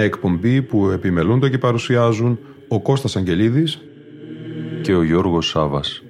Μια 0.00 0.08
εκπομπή 0.08 0.62
που 0.62 0.90
επιμελούνται 0.90 1.50
και 1.50 1.58
παρουσιάζουν 1.58 2.38
ο 2.68 2.80
Κώστας 2.80 3.16
Αγγελίδης 3.16 3.80
και 4.82 4.94
ο 4.94 5.02
Γιώργος 5.02 5.48
Σάβας. 5.48 6.02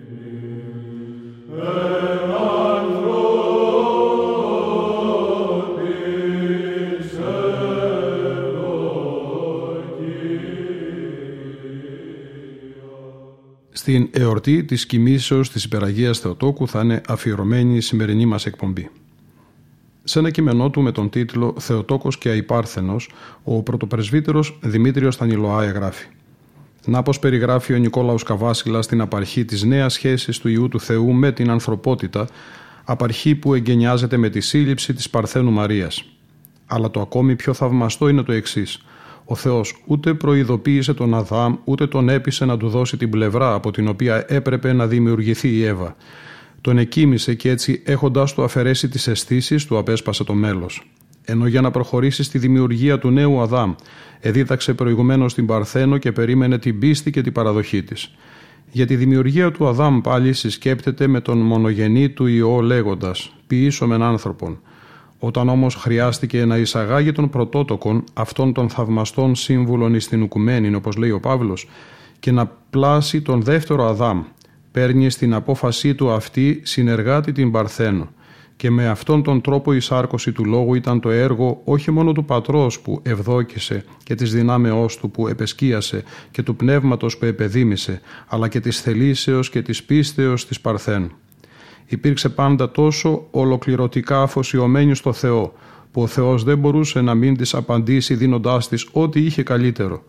Στην 13.70 14.08
εορτή 14.12 14.64
της 14.64 14.86
κοιμήσεως 14.86 15.50
της 15.50 15.64
Υπεραγίας 15.64 16.18
Θεοτόκου 16.18 16.68
θα 16.68 16.80
είναι 16.80 17.00
αφιερωμένη 17.06 17.76
η 17.76 17.80
σημερινή 17.80 18.26
μας 18.26 18.46
εκπομπή. 18.46 18.90
Σε 20.10 20.18
ένα 20.18 20.30
κείμενό 20.30 20.70
του 20.70 20.82
με 20.82 20.92
τον 20.92 21.10
τίτλο 21.10 21.54
«Θεοτόκος 21.58 22.18
και 22.18 22.28
Αϊπάρθενος», 22.28 23.10
ο 23.44 23.62
πρωτοπρεσβύτερος 23.62 24.58
Δημήτριος 24.62 25.16
Θανιλοάε 25.16 25.70
γράφει 25.70 26.06
να 26.84 27.02
πως 27.02 27.18
περιγράφει 27.18 27.74
ο 27.74 27.76
Νικόλαος 27.76 28.22
Καβάσιλα 28.22 28.82
στην 28.82 29.00
απαρχή 29.00 29.44
της 29.44 29.62
νέας 29.62 29.92
σχέσης 29.92 30.38
του 30.38 30.48
Ιού 30.48 30.68
του 30.68 30.80
Θεού 30.80 31.12
με 31.12 31.32
την 31.32 31.50
ανθρωπότητα, 31.50 32.26
απαρχή 32.84 33.34
που 33.34 33.54
εγκαινιάζεται 33.54 34.16
με 34.16 34.28
τη 34.28 34.40
σύλληψη 34.40 34.92
της 34.94 35.10
Παρθένου 35.10 35.50
Μαρίας. 35.50 36.04
Αλλά 36.66 36.90
το 36.90 37.00
ακόμη 37.00 37.36
πιο 37.36 37.54
θαυμαστό 37.54 38.08
είναι 38.08 38.22
το 38.22 38.32
εξής. 38.32 38.82
Ο 39.24 39.34
Θεός 39.34 39.82
ούτε 39.86 40.14
προειδοποίησε 40.14 40.94
τον 40.94 41.14
Αδάμ, 41.14 41.56
ούτε 41.64 41.86
τον 41.86 42.08
έπεισε 42.08 42.44
να 42.44 42.56
του 42.56 42.68
δώσει 42.68 42.96
την 42.96 43.10
πλευρά 43.10 43.54
από 43.54 43.70
την 43.70 43.88
οποία 43.88 44.24
έπρεπε 44.28 44.72
να 44.72 44.86
δημιουργηθεί 44.86 45.48
η 45.48 45.64
Εύα. 45.64 45.96
Τον 46.60 46.78
εκοίμησε 46.78 47.34
και 47.34 47.50
έτσι 47.50 47.82
έχοντας 47.84 48.34
του 48.34 48.42
αφαιρέσει 48.42 48.88
τις 48.88 49.06
αισθήσεις 49.06 49.66
του 49.66 49.78
απέσπασε 49.78 50.24
το 50.24 50.34
μέλος 50.34 50.84
ενώ 51.30 51.46
για 51.46 51.60
να 51.60 51.70
προχωρήσει 51.70 52.22
στη 52.22 52.38
δημιουργία 52.38 52.98
του 52.98 53.10
νέου 53.10 53.40
Αδάμ 53.40 53.74
εδίδαξε 54.20 54.74
προηγουμένως 54.74 55.34
την 55.34 55.46
Παρθένο 55.46 55.98
και 55.98 56.12
περίμενε 56.12 56.58
την 56.58 56.78
πίστη 56.78 57.10
και 57.10 57.20
την 57.20 57.32
παραδοχή 57.32 57.82
της. 57.82 58.14
Για 58.72 58.86
τη 58.86 58.96
δημιουργία 58.96 59.50
του 59.50 59.68
Αδάμ 59.68 60.00
πάλι 60.00 60.32
συσκέπτεται 60.32 61.06
με 61.06 61.20
τον 61.20 61.38
μονογενή 61.38 62.08
του 62.08 62.26
Υιό 62.26 62.60
λέγοντας 62.60 63.34
«Ποιήσω 63.46 63.86
μεν 63.86 64.02
άνθρωπον». 64.02 64.58
Όταν 65.18 65.48
όμως 65.48 65.74
χρειάστηκε 65.74 66.44
να 66.44 66.56
εισαγάγει 66.56 67.12
τον 67.12 67.30
πρωτότοκον 67.30 68.04
αυτών 68.12 68.52
των 68.52 68.68
θαυμαστών 68.68 69.34
σύμβουλων 69.34 69.94
εις 69.94 70.08
την 70.08 70.22
ουκουμένη, 70.22 70.74
όπως 70.74 70.96
λέει 70.96 71.10
ο 71.10 71.20
Παύλος, 71.20 71.68
και 72.18 72.32
να 72.32 72.46
πλάσει 72.70 73.22
τον 73.22 73.42
δεύτερο 73.42 73.88
Αδάμ, 73.88 74.22
παίρνει 74.72 75.10
στην 75.10 75.34
απόφασή 75.34 75.94
του 75.94 76.10
αυτή 76.10 76.60
συνεργάτη 76.64 77.32
την 77.32 77.50
Παρθένο 77.50 78.08
και 78.60 78.70
με 78.70 78.88
αυτόν 78.88 79.22
τον 79.22 79.40
τρόπο 79.40 79.74
η 79.74 79.80
σάρκωση 79.80 80.32
του 80.32 80.44
λόγου 80.44 80.74
ήταν 80.74 81.00
το 81.00 81.10
έργο 81.10 81.60
όχι 81.64 81.90
μόνο 81.90 82.12
του 82.12 82.24
πατρός 82.24 82.80
που 82.80 83.00
ευδόκησε 83.02 83.84
και 84.02 84.14
της 84.14 84.32
δυνάμεώς 84.32 84.96
του 84.96 85.10
που 85.10 85.28
επεσκίασε 85.28 86.02
και 86.30 86.42
του 86.42 86.56
πνεύματος 86.56 87.18
που 87.18 87.24
επεδίμησε, 87.24 88.00
αλλά 88.28 88.48
και 88.48 88.60
της 88.60 88.80
θελήσεως 88.80 89.50
και 89.50 89.62
της 89.62 89.82
πίστεως 89.82 90.46
της 90.46 90.60
Παρθέν. 90.60 91.12
Υπήρξε 91.86 92.28
πάντα 92.28 92.70
τόσο 92.70 93.26
ολοκληρωτικά 93.30 94.22
αφοσιωμένη 94.22 94.94
στο 94.94 95.12
Θεό, 95.12 95.52
που 95.92 96.02
ο 96.02 96.06
Θεός 96.06 96.44
δεν 96.44 96.58
μπορούσε 96.58 97.00
να 97.00 97.14
μην 97.14 97.36
της 97.36 97.54
απαντήσει 97.54 98.14
δίνοντάς 98.14 98.68
της 98.68 98.88
ό,τι 98.92 99.20
είχε 99.20 99.42
καλύτερο. 99.42 100.02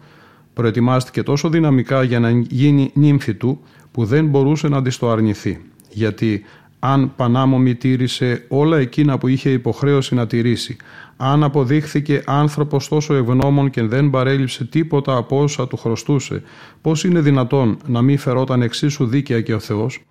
Προετοιμάστηκε 0.53 1.23
τόσο 1.23 1.49
δυναμικά 1.49 2.03
για 2.03 2.19
να 2.19 2.29
γίνει 2.29 2.91
νύμφη 2.93 3.33
του, 3.33 3.61
που 3.91 4.05
δεν 4.05 4.25
μπορούσε 4.25 4.67
να 4.67 4.81
της 4.81 4.97
το 4.97 5.09
αρνηθεί. 5.09 5.61
Γιατί 5.89 6.43
αν 6.83 7.15
πανάμομη 7.15 7.75
τήρησε 7.75 8.45
όλα 8.47 8.77
εκείνα 8.77 9.17
που 9.17 9.27
είχε 9.27 9.49
υποχρέωση 9.49 10.15
να 10.15 10.27
τηρήσει, 10.27 10.77
αν 11.17 11.43
αποδείχθηκε 11.43 12.23
άνθρωπος 12.25 12.87
τόσο 12.87 13.13
ευγνώμων 13.13 13.69
και 13.69 13.83
δεν 13.83 14.09
παρέλειψε 14.09 14.65
τίποτα 14.65 15.15
από 15.15 15.41
όσα 15.41 15.67
του 15.67 15.77
χρωστούσε, 15.77 16.43
πώς 16.81 17.03
είναι 17.03 17.19
δυνατόν 17.19 17.77
να 17.87 18.01
μην 18.01 18.17
φερόταν 18.17 18.61
εξίσου 18.61 19.05
δίκαια 19.05 19.41
και 19.41 19.53
ο 19.53 19.59
Θεός; 19.59 20.03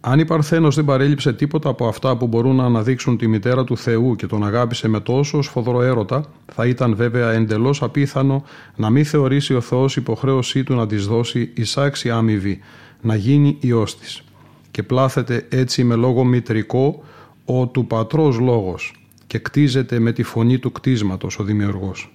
Αν 0.00 0.18
η 0.18 0.24
Παρθένος 0.24 0.74
δεν 0.74 0.84
παρέλειψε 0.84 1.32
τίποτα 1.32 1.68
από 1.68 1.86
αυτά 1.86 2.16
που 2.16 2.26
μπορούν 2.26 2.56
να 2.56 2.64
αναδείξουν 2.64 3.16
τη 3.16 3.26
μητέρα 3.26 3.64
του 3.64 3.76
Θεού 3.76 4.16
και 4.16 4.26
τον 4.26 4.46
αγάπησε 4.46 4.88
με 4.88 5.00
τόσο 5.00 5.42
σφοδρό 5.42 5.82
έρωτα, 5.82 6.24
θα 6.52 6.66
ήταν 6.66 6.96
βέβαια 6.96 7.32
εντελώς 7.32 7.82
απίθανο 7.82 8.44
να 8.76 8.90
μην 8.90 9.04
θεωρήσει 9.04 9.54
ο 9.54 9.60
Θεός 9.60 9.96
υποχρέωσή 9.96 10.64
του 10.64 10.74
να 10.74 10.86
της 10.86 11.06
δώσει 11.06 11.52
εισάξια 11.54 12.16
αμοιβή, 12.16 12.60
να 13.04 13.14
γίνει 13.14 13.56
ιός 13.60 13.98
της 13.98 14.22
και 14.70 14.82
πλάθεται 14.82 15.46
έτσι 15.50 15.84
με 15.84 15.94
λόγο 15.94 16.24
μητρικό 16.24 17.04
ο 17.44 17.66
του 17.66 17.86
πατρός 17.86 18.38
λόγος 18.38 18.94
και 19.26 19.38
κτίζεται 19.38 19.98
με 19.98 20.12
τη 20.12 20.22
φωνή 20.22 20.58
του 20.58 20.72
κτίσματος 20.72 21.38
ο 21.38 21.44
δημιουργός. 21.44 22.12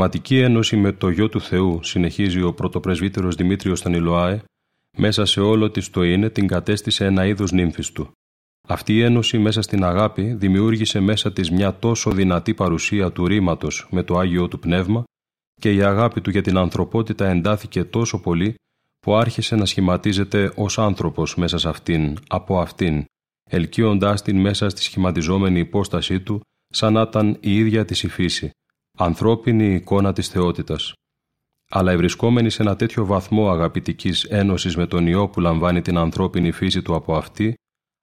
Πνευματική 0.00 0.38
ένωση 0.38 0.76
με 0.76 0.92
το 0.92 1.08
Γιο 1.08 1.28
του 1.28 1.40
Θεού, 1.40 1.80
συνεχίζει 1.82 2.42
ο 2.42 2.54
πρωτοπρεσβύτερος 2.54 3.34
Δημήτριος 3.34 3.78
Στανιλοάε, 3.78 4.42
μέσα 4.96 5.24
σε 5.24 5.40
όλο 5.40 5.70
της 5.70 5.90
το 5.90 6.02
είναι 6.02 6.30
την 6.30 6.46
κατέστησε 6.46 7.04
ένα 7.04 7.26
είδος 7.26 7.52
νύμφης 7.52 7.92
του. 7.92 8.10
Αυτή 8.68 8.94
η 8.94 9.02
ένωση 9.02 9.38
μέσα 9.38 9.62
στην 9.62 9.84
αγάπη 9.84 10.22
δημιούργησε 10.34 11.00
μέσα 11.00 11.32
της 11.32 11.50
μια 11.50 11.78
τόσο 11.78 12.10
δυνατή 12.10 12.54
παρουσία 12.54 13.12
του 13.12 13.26
ρήματος 13.26 13.88
με 13.90 14.02
το 14.02 14.18
Άγιο 14.18 14.48
του 14.48 14.58
Πνεύμα 14.58 15.04
και 15.60 15.72
η 15.72 15.82
αγάπη 15.82 16.20
του 16.20 16.30
για 16.30 16.42
την 16.42 16.56
ανθρωπότητα 16.56 17.26
εντάθηκε 17.26 17.84
τόσο 17.84 18.20
πολύ 18.20 18.54
που 18.98 19.14
άρχισε 19.14 19.56
να 19.56 19.64
σχηματίζεται 19.64 20.52
ως 20.56 20.78
άνθρωπος 20.78 21.36
μέσα 21.36 21.58
σε 21.58 21.68
αυτήν, 21.68 22.18
από 22.28 22.60
αυτήν, 22.60 23.04
ελκύοντάς 23.50 24.22
την 24.22 24.40
μέσα 24.40 24.68
στη 24.68 24.82
σχηματιζόμενη 24.82 25.58
υπόστασή 25.58 26.20
του 26.20 26.40
σαν 26.68 26.92
να 26.92 27.00
ήταν 27.00 27.36
η 27.40 27.56
ίδια 27.56 27.84
της 27.84 28.02
η 28.02 28.08
φύση, 28.08 28.50
ανθρώπινη 29.00 29.74
εικόνα 29.74 30.12
της 30.12 30.28
θεότητας. 30.28 30.92
Αλλά 31.70 31.92
ευρισκόμενη 31.92 32.50
σε 32.50 32.62
ένα 32.62 32.76
τέτοιο 32.76 33.04
βαθμό 33.04 33.50
αγαπητικής 33.50 34.24
ένωσης 34.24 34.76
με 34.76 34.86
τον 34.86 35.06
Υιό 35.06 35.28
που 35.28 35.40
λαμβάνει 35.40 35.82
την 35.82 35.96
ανθρώπινη 35.96 36.50
φύση 36.50 36.82
του 36.82 36.94
από 36.94 37.16
αυτή, 37.16 37.54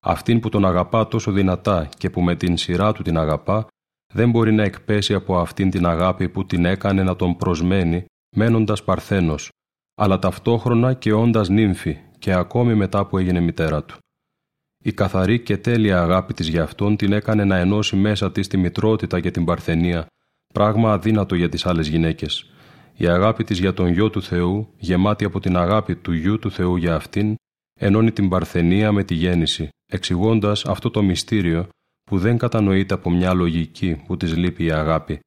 αυτήν 0.06 0.40
που 0.40 0.50
τον 0.50 0.66
αγαπά 0.66 1.08
τόσο 1.08 1.32
δυνατά 1.32 1.90
και 1.98 2.10
που 2.10 2.22
με 2.22 2.36
την 2.36 2.58
σειρά 2.58 2.92
του 2.92 3.04
την 3.04 3.18
αγαπά, 3.18 3.68
δεν 4.14 4.30
μπορεί 4.30 4.52
να 4.52 4.64
εκπέσει 4.64 5.14
από 5.14 5.38
αυτήν 5.38 5.70
την 5.70 5.86
αγάπη 5.86 6.30
που 6.30 6.46
την 6.46 6.66
έκανε 6.66 7.04
να 7.04 7.16
τον 7.16 7.36
προσμένει, 7.36 8.06
μένοντας 8.36 8.84
παρθένος, 8.84 9.50
αλλά 9.96 10.20
ταυτόχρονα 10.20 10.94
και 10.94 11.14
όντας 11.14 11.50
νύμφη 11.50 11.98
και 12.20 12.34
ακόμη 12.34 12.76
μετά 12.76 13.06
που 13.06 13.18
έγινε 13.18 13.40
μητέρα 13.40 13.84
του. 13.84 13.98
Η 14.84 14.94
καθαρή 14.94 15.40
και 15.40 15.58
τέλεια 15.58 16.02
αγάπη 16.02 16.34
της 16.34 16.48
για 16.48 16.64
αυτόν 16.64 16.96
την 16.96 17.12
έκανε 17.12 17.44
να 17.44 17.58
ενώσει 17.58 17.96
μέσα 17.96 18.32
της 18.32 18.48
τη 18.48 18.58
μητρότητα 18.58 19.20
και 19.20 19.32
την 19.32 19.46
παρθενία, 19.46 20.08
πράγμα 20.54 20.92
αδύνατο 20.92 21.36
για 21.36 21.50
τις 21.50 21.66
άλλες 21.66 21.88
γυναίκες. 21.88 22.52
Η 22.96 23.08
αγάπη 23.08 23.44
της 23.44 23.60
για 23.60 23.74
τον 23.74 23.88
Γιο 23.88 24.10
του 24.10 24.22
Θεού, 24.22 24.74
γεμάτη 24.78 25.26
από 25.26 25.40
την 25.40 25.58
αγάπη 25.58 25.96
του 25.96 26.12
Γιού 26.12 26.40
του 26.40 26.52
Θεού 26.52 26.76
για 26.76 26.96
αυτήν, 26.96 27.36
ενώνει 27.80 28.12
την 28.12 28.30
παρθενία 28.30 28.92
με 28.92 29.04
τη 29.04 29.14
γέννηση, 29.14 29.70
εξηγώντας 29.86 30.66
αυτό 30.66 30.90
το 30.90 31.04
μυστήριο 31.04 31.68
που 32.04 32.18
δεν 32.18 32.38
κατανοείται 32.38 32.94
από 32.94 33.10
μια 33.10 33.34
λογική 33.34 34.04
που 34.06 34.18
της 34.18 34.38
λείπει 34.38 34.64
η 34.64 34.72
αγάπη. 34.72 35.20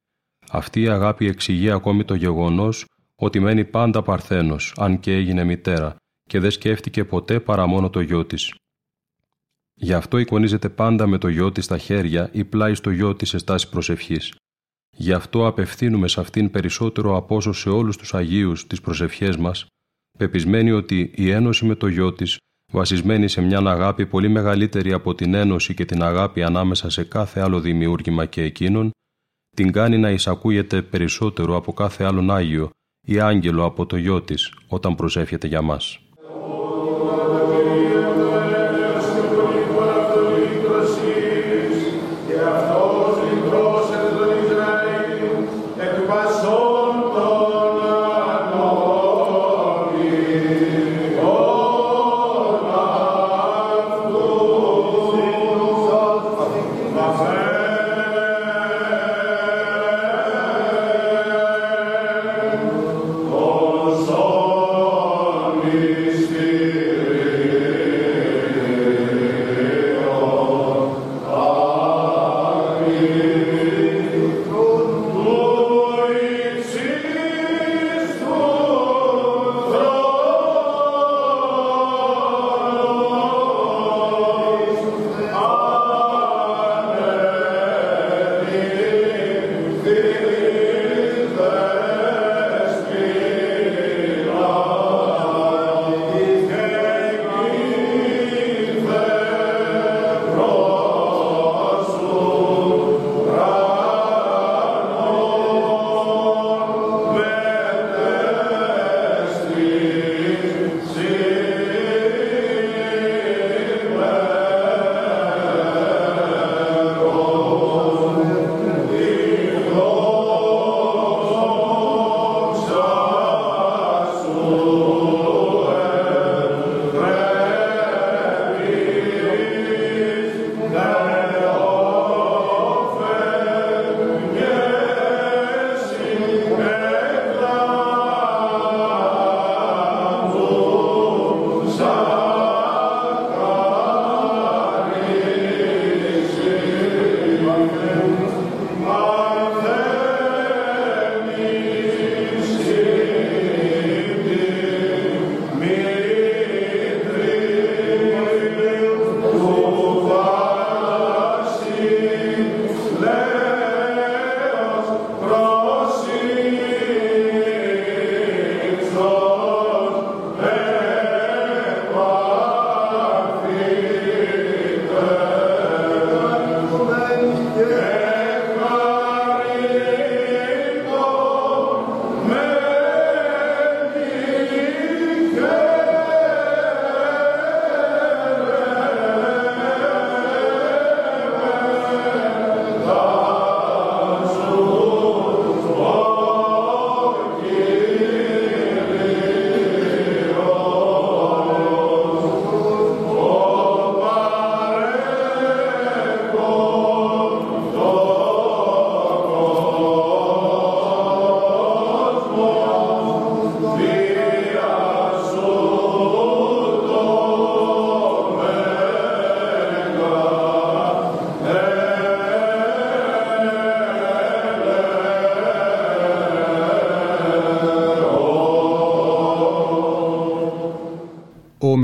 Αυτή 0.50 0.80
η 0.80 0.88
αγάπη 0.88 1.26
εξηγεί 1.26 1.70
ακόμη 1.70 2.04
το 2.04 2.14
γεγονός 2.14 2.84
ότι 3.14 3.40
μένει 3.40 3.64
πάντα 3.64 4.02
παρθένος, 4.02 4.74
αν 4.76 5.00
και 5.00 5.14
έγινε 5.14 5.44
μητέρα, 5.44 5.96
και 6.28 6.40
δεν 6.40 6.50
σκέφτηκε 6.50 7.04
ποτέ 7.04 7.40
παρά 7.40 7.66
μόνο 7.66 7.90
το 7.90 8.00
γιο 8.00 8.24
της. 8.24 8.54
Γι' 9.74 9.92
αυτό 9.92 10.18
εικονίζεται 10.18 10.68
πάντα 10.68 11.06
με 11.06 11.18
το 11.18 11.28
γιο 11.28 11.52
της 11.52 11.64
στα 11.64 11.78
χέρια 11.78 12.28
ή 12.32 12.44
πλάι 12.44 12.74
στο 12.74 12.90
γιο 12.90 13.14
της 13.14 13.28
σε 13.28 13.38
στάση 13.38 13.68
προσευχής. 13.68 14.34
Γι' 14.96 15.12
αυτό 15.12 15.46
απευθύνουμε 15.46 16.08
σε 16.08 16.20
αυτήν 16.20 16.50
περισσότερο 16.50 17.16
από 17.16 17.36
όσο 17.36 17.52
σε 17.52 17.70
όλους 17.70 17.96
τους 17.96 18.14
Αγίους 18.14 18.66
τις 18.66 18.80
προσευχές 18.80 19.36
μας, 19.36 19.66
πεπισμένοι 20.18 20.70
ότι 20.70 21.12
η 21.14 21.30
ένωση 21.30 21.64
με 21.64 21.74
το 21.74 21.86
γιο 21.86 22.12
της, 22.12 22.36
βασισμένη 22.72 23.28
σε 23.28 23.40
μια 23.40 23.58
αγάπη 23.58 24.06
πολύ 24.06 24.28
μεγαλύτερη 24.28 24.92
από 24.92 25.14
την 25.14 25.34
ένωση 25.34 25.74
και 25.74 25.84
την 25.84 26.02
αγάπη 26.02 26.42
ανάμεσα 26.42 26.90
σε 26.90 27.04
κάθε 27.04 27.40
άλλο 27.40 27.60
δημιούργημα 27.60 28.26
και 28.26 28.42
εκείνον, 28.42 28.90
την 29.56 29.72
κάνει 29.72 29.98
να 29.98 30.10
εισακούγεται 30.10 30.82
περισσότερο 30.82 31.56
από 31.56 31.72
κάθε 31.72 32.04
άλλον 32.04 32.30
Άγιο 32.30 32.70
ή 33.06 33.20
άγγελο 33.20 33.64
από 33.64 33.86
το 33.86 33.96
γιο 33.96 34.22
της 34.22 34.54
όταν 34.66 34.94
προσεύχεται 34.94 35.46
για 35.46 35.62
μας. 35.62 35.98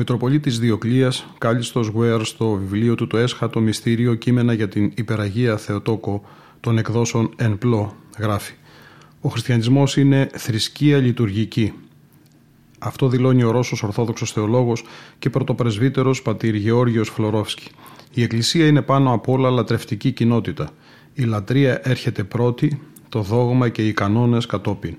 Μητροπολίτης 0.09 0.59
Διοκλίας, 0.59 1.27
κάλιστος 1.39 1.87
Γουέρ 1.87 2.25
στο 2.25 2.51
βιβλίο 2.51 2.95
του 2.95 3.07
«Το 3.07 3.17
έσχατο 3.17 3.61
μυστήριο 3.61 4.15
κείμενα 4.15 4.53
για 4.53 4.69
την 4.69 4.93
υπεραγία 4.95 5.57
Θεοτόκο» 5.57 6.23
των 6.61 6.79
εκδόσεων 6.79 7.31
«Εν 7.37 7.59
πλώ» 7.59 7.97
γράφει 8.19 8.55
«Ο 9.21 9.29
χριστιανισμός 9.29 9.97
είναι 9.97 10.29
θρησκεία 10.33 10.99
λειτουργική». 10.99 11.73
Αυτό 12.79 13.09
δηλώνει 13.09 13.43
ο 13.43 13.51
Ρώσος 13.51 13.83
Ορθόδοξος 13.83 14.33
Θεολόγος 14.33 14.85
και 15.19 15.31
πρωτοπρεσβύτερος 15.31 16.23
πατήρ 16.23 16.55
Γεώργιος 16.55 17.09
Φλωρόφσκι. 17.09 17.71
Η 18.15 18.23
Εκκλησία 18.23 18.67
είναι 18.67 18.83
πάνω 18.83 19.13
απ' 19.13 19.29
όλα 19.29 19.51
λατρευτική 19.51 20.13
κοινότητα. 20.13 20.71
Η 21.15 21.23
λατρεία 21.23 21.81
έρχεται 21.83 22.25
πρώτη, 22.25 22.81
το 23.09 23.21
δόγμα 23.21 23.69
και 23.69 23.87
οι 23.87 23.93
κανόνες 23.93 24.47
κατόπιν. 24.47 24.97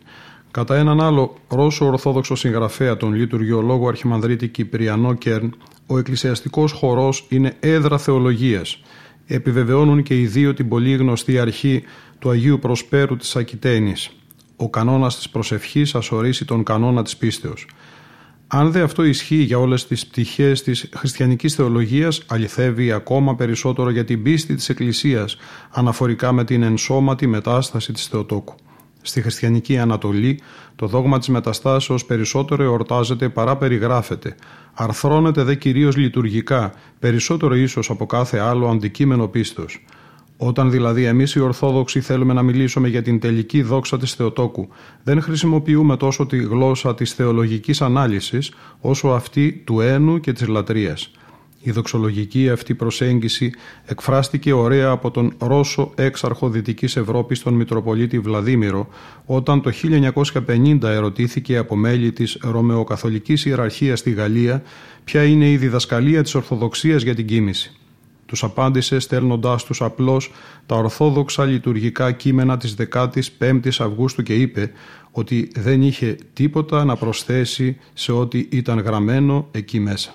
Κατά 0.58 0.76
έναν 0.76 1.02
άλλο 1.02 1.36
Ρώσο 1.48 1.86
Ορθόδοξο 1.86 2.36
συγγραφέα, 2.36 2.98
τον 2.98 3.14
λειτουργιολόγο 3.14 3.88
Αρχιμανδρίτη 3.88 4.48
Κυπριανό 4.48 5.14
Κέρν, 5.14 5.56
ο 5.88 5.98
εκκλησιαστικός 5.98 6.72
χορός 6.72 7.26
είναι 7.30 7.56
έδρα 7.60 7.98
θεολογίας. 7.98 8.82
Επιβεβαιώνουν 9.28 10.04
και 10.04 10.20
οι 10.20 10.28
δύο 10.28 10.54
την 10.54 10.68
πολύ 10.68 10.96
γνωστή 10.96 11.40
αρχή 11.40 11.84
του 12.20 12.30
Αγίου 12.30 12.60
Προσπέρου 12.60 13.16
της 13.16 13.36
Ακιτένης. 13.36 14.10
Ο 14.56 14.70
κανόνας 14.70 15.16
της 15.16 15.30
προσευχής 15.30 15.96
ασορίσει 15.96 16.46
τον 16.46 16.64
κανόνα 16.64 17.04
της 17.04 17.18
πίστεως. 17.18 17.68
Αν 18.48 18.72
δε 18.72 18.82
αυτό 18.82 19.04
ισχύει 19.04 19.44
για 19.44 19.60
όλες 19.60 19.88
τις 19.88 20.08
πτυχές 20.08 20.64
της 20.64 20.90
χριστιανικής 20.96 21.56
θεολογίας, 21.56 22.22
αληθεύει 22.28 22.92
ακόμα 22.92 23.36
περισσότερο 23.36 23.90
για 23.90 24.06
την 24.06 24.24
πίστη 24.24 24.56
της 24.56 24.70
Εκκλησίας 24.70 25.38
αναφορικά 25.72 26.32
με 26.32 26.44
την 26.44 26.64
ενσώματη 26.64 27.28
μετάσταση 27.28 27.94
της 27.94 28.06
Θεοτόκου. 28.06 28.56
Στη 29.02 29.22
χριστιανική 29.22 29.78
Ανατολή, 29.78 30.40
το 30.76 30.88
δόγμα 30.88 31.18
της 31.18 31.28
μεταστάσεως 31.28 32.06
περισσότερο 32.06 32.64
εορτάζεται 32.64 33.30
παρά 33.30 33.58
περιγράφεται. 33.58 34.36
Αρθρώνεται 34.74 35.44
δε 35.44 35.56
κυρίως 35.56 35.96
λειτουργικά, 35.96 36.74
περισσότερο 37.00 37.56
ίσως 37.56 37.90
από 37.90 38.06
κάθε 38.06 38.40
άλλο 38.40 38.68
αντικείμενο 38.68 39.28
πίστος. 39.28 39.86
Όταν 40.38 40.72
δηλαδή 40.72 41.04
εμείς 41.04 41.34
οι 41.36 41.40
Ορθόδοξοι 41.40 42.02
θέλουμε 42.02 42.34
να 42.34 42.42
μιλήσουμε 42.42 42.88
για 42.88 43.02
την 43.02 43.20
τελική 43.20 43.62
δόξα 43.62 43.98
της 43.98 44.14
Θεοτόκου, 44.14 44.68
δεν 45.04 45.22
χρησιμοποιούμε 45.22 45.98
τόσο 45.98 46.26
τη 46.26 46.38
γλώσσα 46.38 46.96
της 46.96 47.14
θεολογικής 47.14 47.82
ανάλυσης, 47.82 48.54
όσο 48.80 49.08
αυτή 49.08 49.64
του 49.66 49.80
ένου 49.80 50.20
και 50.20 50.34
της 50.34 50.48
λατρείας. 50.48 51.12
Η 51.62 51.72
δοξολογική 51.72 52.50
αυτή 52.50 52.76
προσέγγιση 52.76 53.52
εκφράστηκε 53.86 54.54
ωραία 54.54 54.90
από 54.90 55.12
τον 55.12 55.34
Ρώσο 55.40 55.92
έξαρχο 55.96 56.50
Δυτικής 56.50 56.96
Ευρώπης 56.96 57.40
τον 57.40 57.54
Μητροπολίτη 57.54 58.20
Βλαδίμηρο 58.20 58.88
όταν 59.26 59.62
το 59.62 59.72
1950 60.48 60.82
ερωτήθηκε 60.82 61.58
από 61.58 61.76
μέλη 61.76 62.12
της 62.12 62.38
Ρωμαιοκαθολικής 62.42 63.46
Ιεραρχίας 63.46 64.00
στη 64.00 64.12
Γαλλία 64.12 64.64
ποια 65.04 65.24
είναι 65.24 65.50
η 65.50 65.58
διδασκαλία 65.58 66.24
της 66.24 66.36
Ορθοδοξίας 66.36 67.02
για 67.02 67.16
την 67.16 67.28
κοίμηση. 67.28 67.72
Τους 68.26 68.44
απάντησε 68.44 69.00
στέλνοντάς 69.00 69.64
τους 69.64 69.82
απλώς 69.82 70.32
τα 70.66 70.76
ορθόδοξα 70.76 71.46
λειτουργικά 71.46 72.12
κείμενα 72.12 72.58
της 72.58 72.76
15ης 73.40 73.80
Αυγούστου 73.80 74.24
και 74.24 74.36
είπε 74.36 74.72
ότι 75.12 75.52
δεν 75.56 75.82
είχε 75.82 76.18
τίποτα 76.34 76.86
να 76.86 76.96
προσθέσει 76.96 77.78
σε 77.94 78.12
ό,τι 78.12 78.48
ήταν 78.50 78.80
γραμμένο 78.80 79.48
εκεί 79.52 79.80
μέσα. 79.80 80.14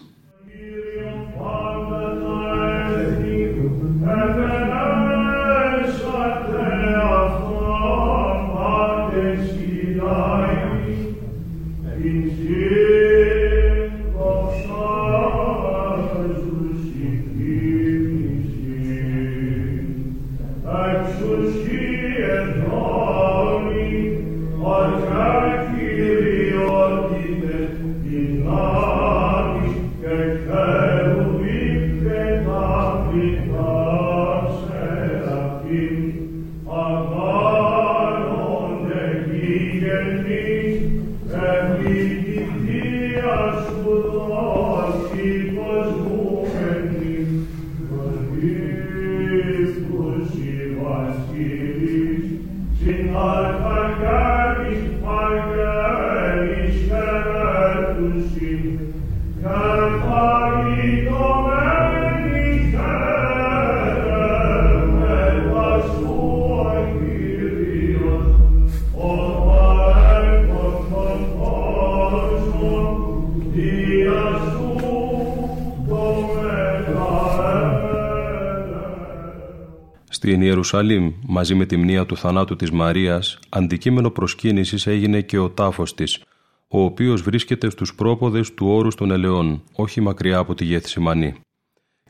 Στην 80.23 80.43
Ιερουσαλήμ, 80.43 81.13
μαζί 81.27 81.55
με 81.55 81.67
τη 81.67 81.77
μνήα 81.77 82.07
του 82.07 82.17
θανάτου 82.17 82.57
της 82.57 82.71
Μαρίας, 82.71 83.39
αντικείμενο 83.49 84.11
προσκύνησης 84.11 84.87
έγινε 84.87 85.21
και 85.21 85.39
ο 85.39 85.51
τάφος 85.51 85.95
της, 85.95 86.23
ο 86.69 86.83
οποίος 86.83 87.23
βρίσκεται 87.23 87.71
στους 87.71 87.95
πρόποδες 87.95 88.55
του 88.55 88.67
όρους 88.67 88.95
των 88.95 89.11
ελαιών, 89.11 89.63
όχι 89.73 90.01
μακριά 90.01 90.39
από 90.39 90.55
τη 90.55 90.65
Γεθσιμανή. 90.65 91.35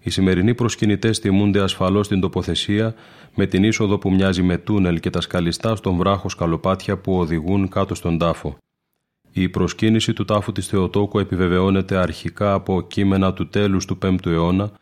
Οι 0.00 0.10
σημερινοί 0.10 0.54
προσκυνητές 0.54 1.20
τιμούνται 1.20 1.60
ασφαλώς 1.60 2.06
στην 2.06 2.20
τοποθεσία 2.20 2.94
με 3.34 3.46
την 3.46 3.64
είσοδο 3.64 3.98
που 3.98 4.10
μοιάζει 4.10 4.42
με 4.42 4.58
τούνελ 4.58 5.00
και 5.00 5.10
τα 5.10 5.20
σκαλιστά 5.20 5.76
στον 5.76 5.96
βράχο 5.96 6.28
σκαλοπάτια 6.28 6.98
που 6.98 7.18
οδηγούν 7.18 7.68
κάτω 7.68 7.94
στον 7.94 8.18
τάφο. 8.18 8.56
Η 9.32 9.48
προσκύνηση 9.48 10.12
του 10.12 10.24
τάφου 10.24 10.52
της 10.52 10.66
Θεοτόκου 10.66 11.18
επιβεβαιώνεται 11.18 11.96
αρχικά 11.96 12.52
από 12.52 12.82
κείμενα 12.82 13.32
του 13.32 13.48
τέλους 13.48 13.84
του 13.84 13.98
5ου 14.02 14.26
αιώνα 14.26 14.72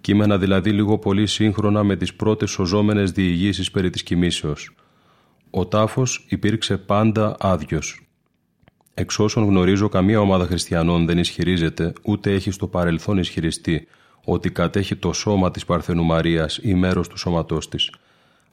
κείμενα 0.00 0.38
δηλαδή 0.38 0.70
λίγο 0.70 0.98
πολύ 0.98 1.26
σύγχρονα 1.26 1.82
με 1.82 1.96
τις 1.96 2.14
πρώτες 2.14 2.50
σωζόμενες 2.50 3.10
διηγήσεις 3.10 3.70
περί 3.70 3.90
της 3.90 4.02
κοιμήσεως. 4.02 4.74
Ο 5.50 5.66
τάφος 5.66 6.26
υπήρξε 6.28 6.76
πάντα 6.76 7.36
άδειος. 7.38 8.04
Εξ 8.94 9.18
όσων 9.18 9.44
γνωρίζω 9.44 9.88
καμία 9.88 10.20
ομάδα 10.20 10.46
χριστιανών 10.46 11.06
δεν 11.06 11.18
ισχυρίζεται 11.18 11.92
ούτε 12.02 12.32
έχει 12.32 12.50
στο 12.50 12.66
παρελθόν 12.66 13.18
ισχυριστεί 13.18 13.86
ότι 14.24 14.50
κατέχει 14.50 14.96
το 14.96 15.12
σώμα 15.12 15.50
της 15.50 15.64
Παρθενού 15.64 16.04
Μαρίας 16.04 16.58
ή 16.62 16.74
μέρος 16.74 17.08
του 17.08 17.18
σώματός 17.18 17.68
της. 17.68 17.90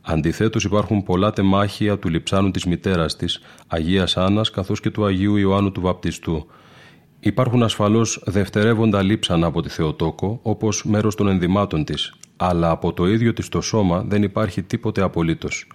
Αντιθέτως 0.01 0.63
υπάρχουν 0.63 1.03
πολλά 1.03 1.31
τεμάχια 1.31 1.99
του 1.99 2.09
λιψάνου 2.09 2.51
της 2.51 2.65
μητέρας 2.65 3.15
της, 3.15 3.39
Αγίας 3.67 4.17
Άννας 4.17 4.49
καθώς 4.49 4.79
και 4.79 4.89
του 4.89 5.05
Αγίου 5.05 5.35
Ιωάννου 5.35 5.71
του 5.71 5.81
Βαπτιστού, 5.81 6.47
Υπάρχουν 7.19 7.63
ασφαλώς 7.63 8.23
δευτερεύοντα 8.25 9.01
λείψανα 9.01 9.47
από 9.47 9.61
τη 9.61 9.69
Θεοτόκο, 9.69 10.39
όπως 10.41 10.83
μέρος 10.85 11.15
των 11.15 11.27
ενδυμάτων 11.27 11.83
της, 11.83 12.13
αλλά 12.37 12.69
από 12.69 12.93
το 12.93 13.07
ίδιο 13.07 13.33
της 13.33 13.49
το 13.49 13.61
σώμα 13.61 14.03
δεν 14.07 14.23
υπάρχει 14.23 14.61
τίποτε 14.61 15.01
απολύτως. 15.01 15.67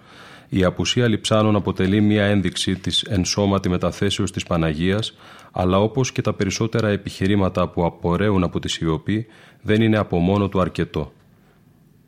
Η 0.49 0.63
απουσία 0.63 1.07
λειψάνων 1.07 1.55
αποτελεί 1.55 2.01
μια 2.01 2.25
ένδειξη 2.25 2.75
της 2.75 3.01
ενσώματη 3.01 3.69
μεταθέσεως 3.69 4.31
της 4.31 4.43
Παναγίας, 4.43 5.17
αλλά 5.51 5.79
όπως 5.79 6.11
και 6.11 6.21
τα 6.21 6.33
περισσότερα 6.33 6.89
επιχειρήματα 6.89 7.67
που 7.67 7.85
απορρέουν 7.85 8.43
από 8.43 8.59
τη 8.59 8.69
σιωπή, 8.69 9.25
δεν 9.61 9.81
είναι 9.81 9.97
από 9.97 10.17
μόνο 10.17 10.49
του 10.49 10.61
αρκετό. 10.61 11.11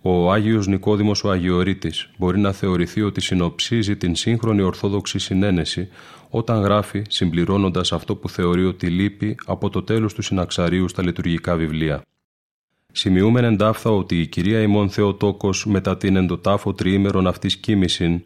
Ο 0.08 0.32
Άγιος 0.32 0.68
Νικόδημος 0.68 1.24
ο 1.24 1.32
Αγιορείτης 1.32 2.10
μπορεί 2.18 2.40
να 2.40 2.52
θεωρηθεί 2.52 3.02
ότι 3.02 3.22
συνοψίζει 3.22 3.96
την 3.96 4.16
σύγχρονη 4.16 4.62
ορθόδοξη 4.62 5.20
συνένεση 5.20 5.88
όταν 6.30 6.62
γράφει 6.62 7.02
συμπληρώνοντας 7.10 7.92
αυτό 7.92 8.16
που 8.16 8.30
θεωρεί 8.30 8.66
ότι 8.66 8.88
λείπει 8.88 9.36
από 9.46 9.70
το 9.70 9.84
τέλος 9.84 10.14
του 10.14 10.22
συναξαρίου 10.22 10.88
στα 10.88 11.04
λειτουργικά 11.04 11.56
βιβλία. 11.56 12.02
Σημειούμεν 12.92 13.44
εντάφθα 13.44 13.90
ότι 13.90 14.20
η 14.20 14.28
κυρία 14.28 14.62
ημών 14.62 14.90
Θεοτόκος 14.90 15.66
μετά 15.66 15.98
την 15.98 16.16
εντοτάφο 16.16 16.74
τριήμερον 16.74 17.28
αυτής 17.28 17.58
κοίμησιν 17.58 18.22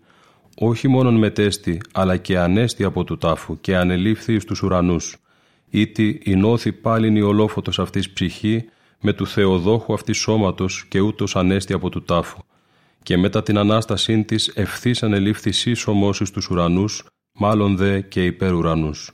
όχι 0.56 0.88
μόνον 0.88 1.16
μετέστη 1.16 1.82
αλλά 1.94 2.18
και 2.18 2.40
ανέστη 2.40 2.84
από 2.84 3.04
του 3.04 3.18
τάφου 3.18 3.60
και 3.62 3.78
ανελήφθη 3.78 4.40
στους 4.40 4.62
ουρανούς, 4.62 5.18
ήτι 5.70 6.22
νόθη 6.38 6.72
πάλιν 6.72 7.16
η 7.16 7.22
ολόφωτος 7.22 7.80
αυτής 7.80 8.10
ψυχή 8.10 8.66
με 9.02 9.14
του 9.14 9.28
Θεοδόχου 9.28 9.94
αυτής 9.94 10.18
σώματος 10.18 10.86
και 10.90 11.00
ούτως 11.00 11.36
ανέστη 11.36 11.74
από 11.74 11.90
του 11.90 12.04
τάφου. 12.04 12.40
Και 13.04 13.18
μετά 13.18 13.44
την 13.44 13.58
Ανάστασή 13.58 14.24
της 14.24 14.48
ευθύς 14.48 15.04
ανελήφθη 15.04 15.52
σύσσωμος 15.52 16.22
στους 16.24 16.50
ουρανούς 16.50 17.06
μάλλον 17.34 17.78
δε 17.78 18.02
και 18.02 18.26
υπέρ 18.26 18.54
ουρανούς. 18.54 19.12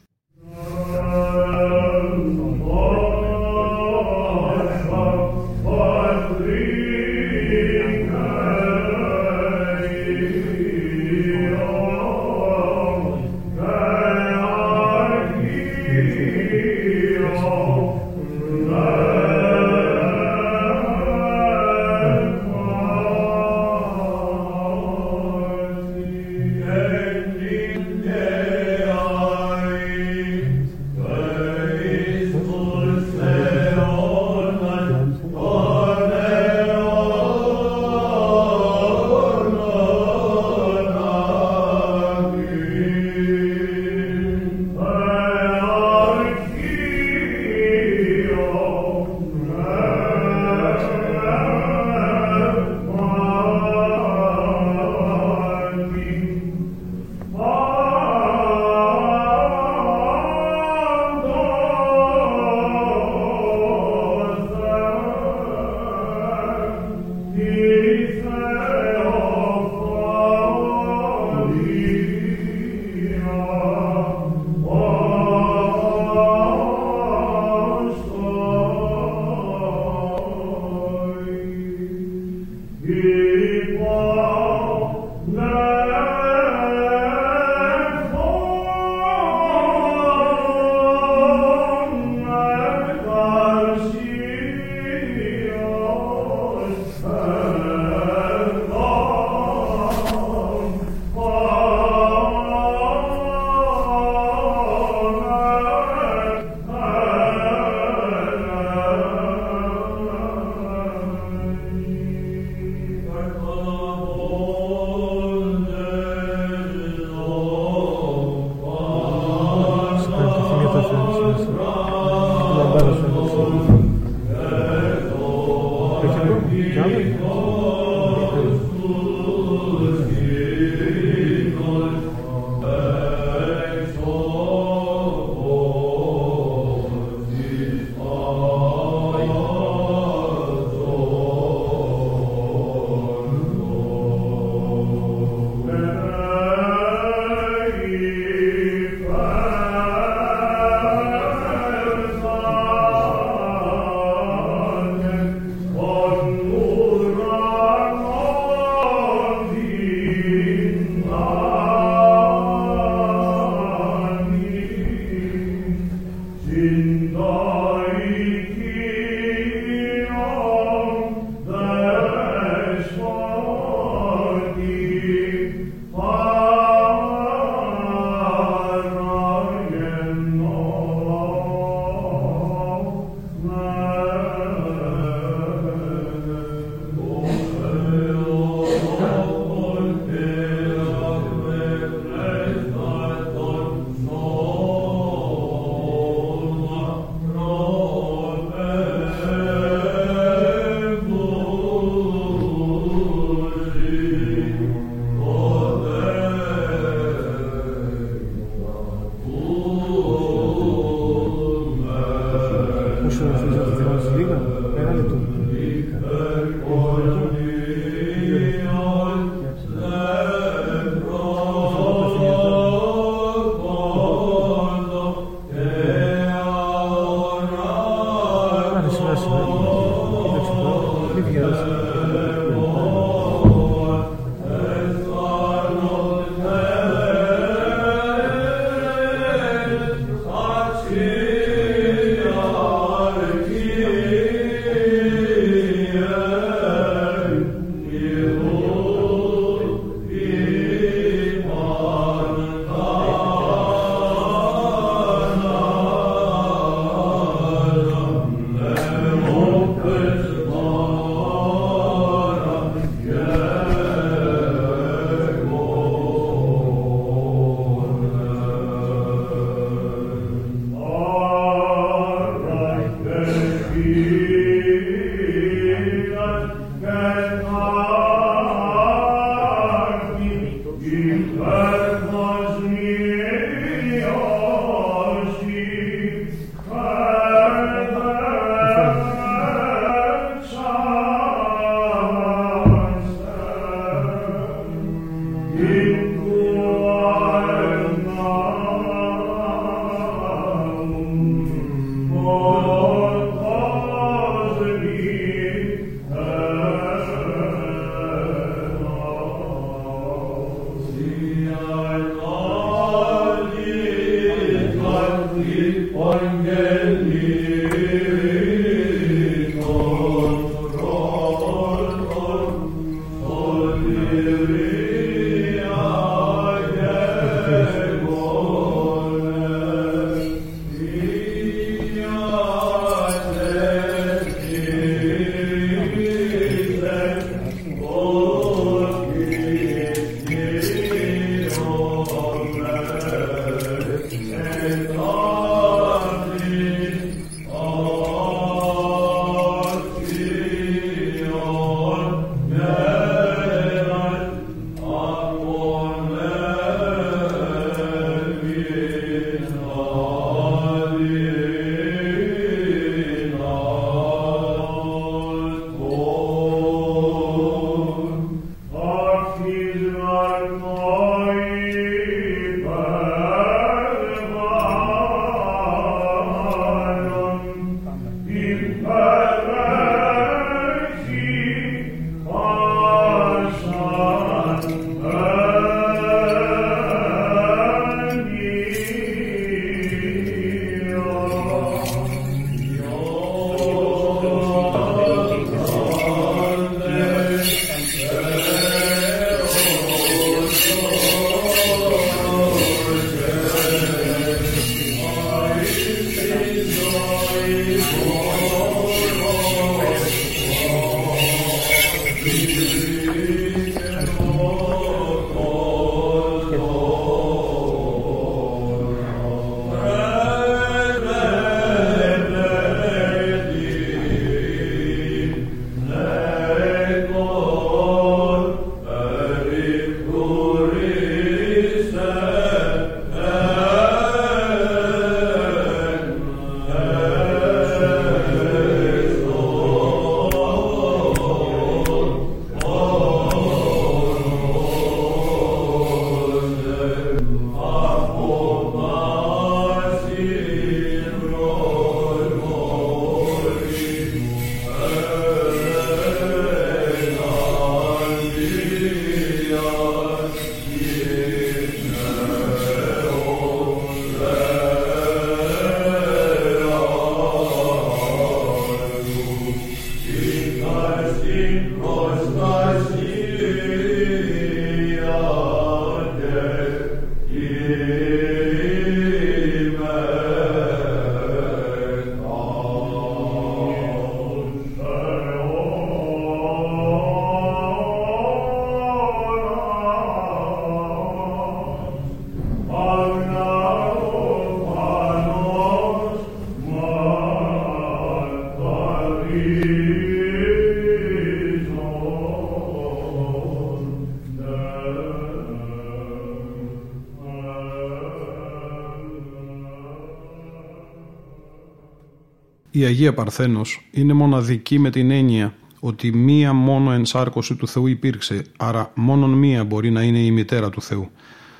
Η 512.77 512.83
Αγία 512.83 513.14
Παρθένος 513.14 513.88
είναι 513.92 514.14
μοναδική 514.14 514.79
με 514.79 514.90
την 514.90 515.11
έννοια 515.11 515.53
ότι 515.79 516.11
μία 516.11 516.53
μόνο 516.53 516.92
ενσάρκωση 516.92 517.55
του 517.55 517.68
Θεού 517.68 517.88
υπήρξε, 517.88 518.42
άρα 518.57 518.92
μόνον 518.96 519.29
μία 519.29 519.64
μπορεί 519.64 519.92
να 519.92 520.01
είναι 520.01 520.20
η 520.20 520.31
μητέρα 520.31 520.70
του 520.70 520.81
Θεού. 520.81 521.09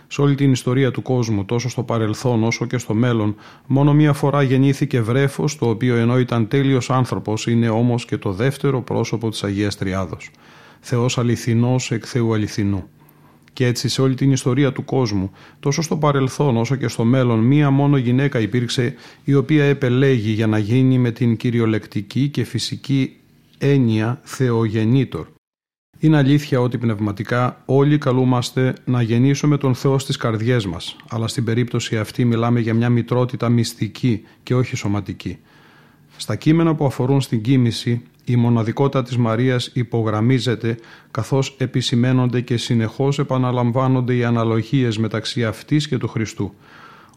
Σε 0.08 0.22
όλη 0.22 0.36
την 0.36 0.52
ιστορία 0.52 0.92
του 0.92 1.02
κόσμου, 1.02 1.46
τόσο 1.46 1.70
στο 1.70 1.84
παρελθόν 1.84 2.44
όσο 2.44 2.66
και 2.66 2.78
στο 2.78 2.94
μέλλον, 2.94 3.36
μόνο 3.68 3.94
μία 3.94 4.14
φορά 4.14 4.42
γεννήθηκε 4.42 5.02
βρέφος, 5.02 5.58
το 5.58 5.70
οποίο 5.70 5.96
ενώ 5.96 6.20
ήταν 6.20 6.48
τέλειος 6.48 6.90
άνθρωπος, 6.90 7.48
είναι 7.48 7.70
όμως 7.70 8.06
και 8.06 8.18
το 8.18 8.32
δεύτερο 8.32 8.82
πρόσωπο 8.82 9.30
της 9.30 9.44
Αγίας 9.44 9.78
Τριάδος. 9.78 10.32
Θεός 10.80 11.18
αληθινός 11.18 11.92
εκ 11.92 12.04
Θεού 12.08 12.34
αληθινού. 12.34 12.90
Και 13.56 13.66
έτσι 13.66 13.88
σε 13.88 14.02
όλη 14.02 14.16
την 14.16 14.32
ιστορία 14.32 14.72
του 14.72 14.86
κόσμου, 14.86 15.32
τόσο 15.60 15.82
στο 15.82 15.98
παρελθόν 15.98 16.58
όσο 16.58 16.76
και 16.76 16.88
στο 16.88 17.04
μέλλον, 17.04 17.40
μία 17.40 17.70
μόνο 17.70 17.98
γυναίκα 17.98 18.40
υπήρξε 18.40 18.96
η 19.24 19.34
οποία 19.34 19.64
επελέγει 19.64 20.32
για 20.32 20.48
να 20.48 20.58
γίνει 20.58 20.98
με 20.98 21.12
την 21.12 21.38
κυριολεκτική 21.38 22.30
και 22.30 22.44
φυσική 22.44 23.16
έννοια 23.58 24.20
Θεογεννήτορ. 24.24 25.28
Είναι 26.00 26.18
αλήθεια 26.18 26.62
ότι 26.62 26.78
πνευματικά 26.78 27.62
όλοι 27.66 27.98
καλούμαστε 27.98 28.74
να 28.86 29.02
γεννήσουμε 29.02 29.58
τον 29.58 29.76
Θεό 29.76 30.00
στις 30.00 30.18
καρδιές 30.18 30.66
μας, 30.66 30.96
αλλά 31.10 31.28
στην 31.28 31.44
περίπτωση 31.44 31.98
αυτή 31.98 32.26
μιλάμε 32.26 32.60
για 32.60 32.74
μια 32.74 32.90
μητρότητα 32.90 33.50
μυστική 33.50 34.24
και 34.44 34.56
όχι 34.56 34.76
σωματική. 34.76 35.38
Στα 36.18 36.36
κείμενα 36.36 36.76
που 36.76 36.86
αφορούν 36.86 37.22
στην 37.22 37.42
κοίμηση, 37.42 38.02
η 38.26 38.36
μοναδικότητα 38.36 39.04
της 39.04 39.18
Μαρίας 39.18 39.72
υπογραμμίζεται 39.74 40.78
καθώς 41.12 41.56
επισημένονται 41.60 42.42
και 42.42 42.58
συνεχώς 42.58 43.20
επαναλαμβάνονται 43.20 44.16
οι 44.16 44.24
αναλογίες 44.24 44.98
μεταξύ 44.98 45.46
αυτής 45.46 45.88
και 45.88 45.98
του 45.98 46.08
Χριστού. 46.08 46.54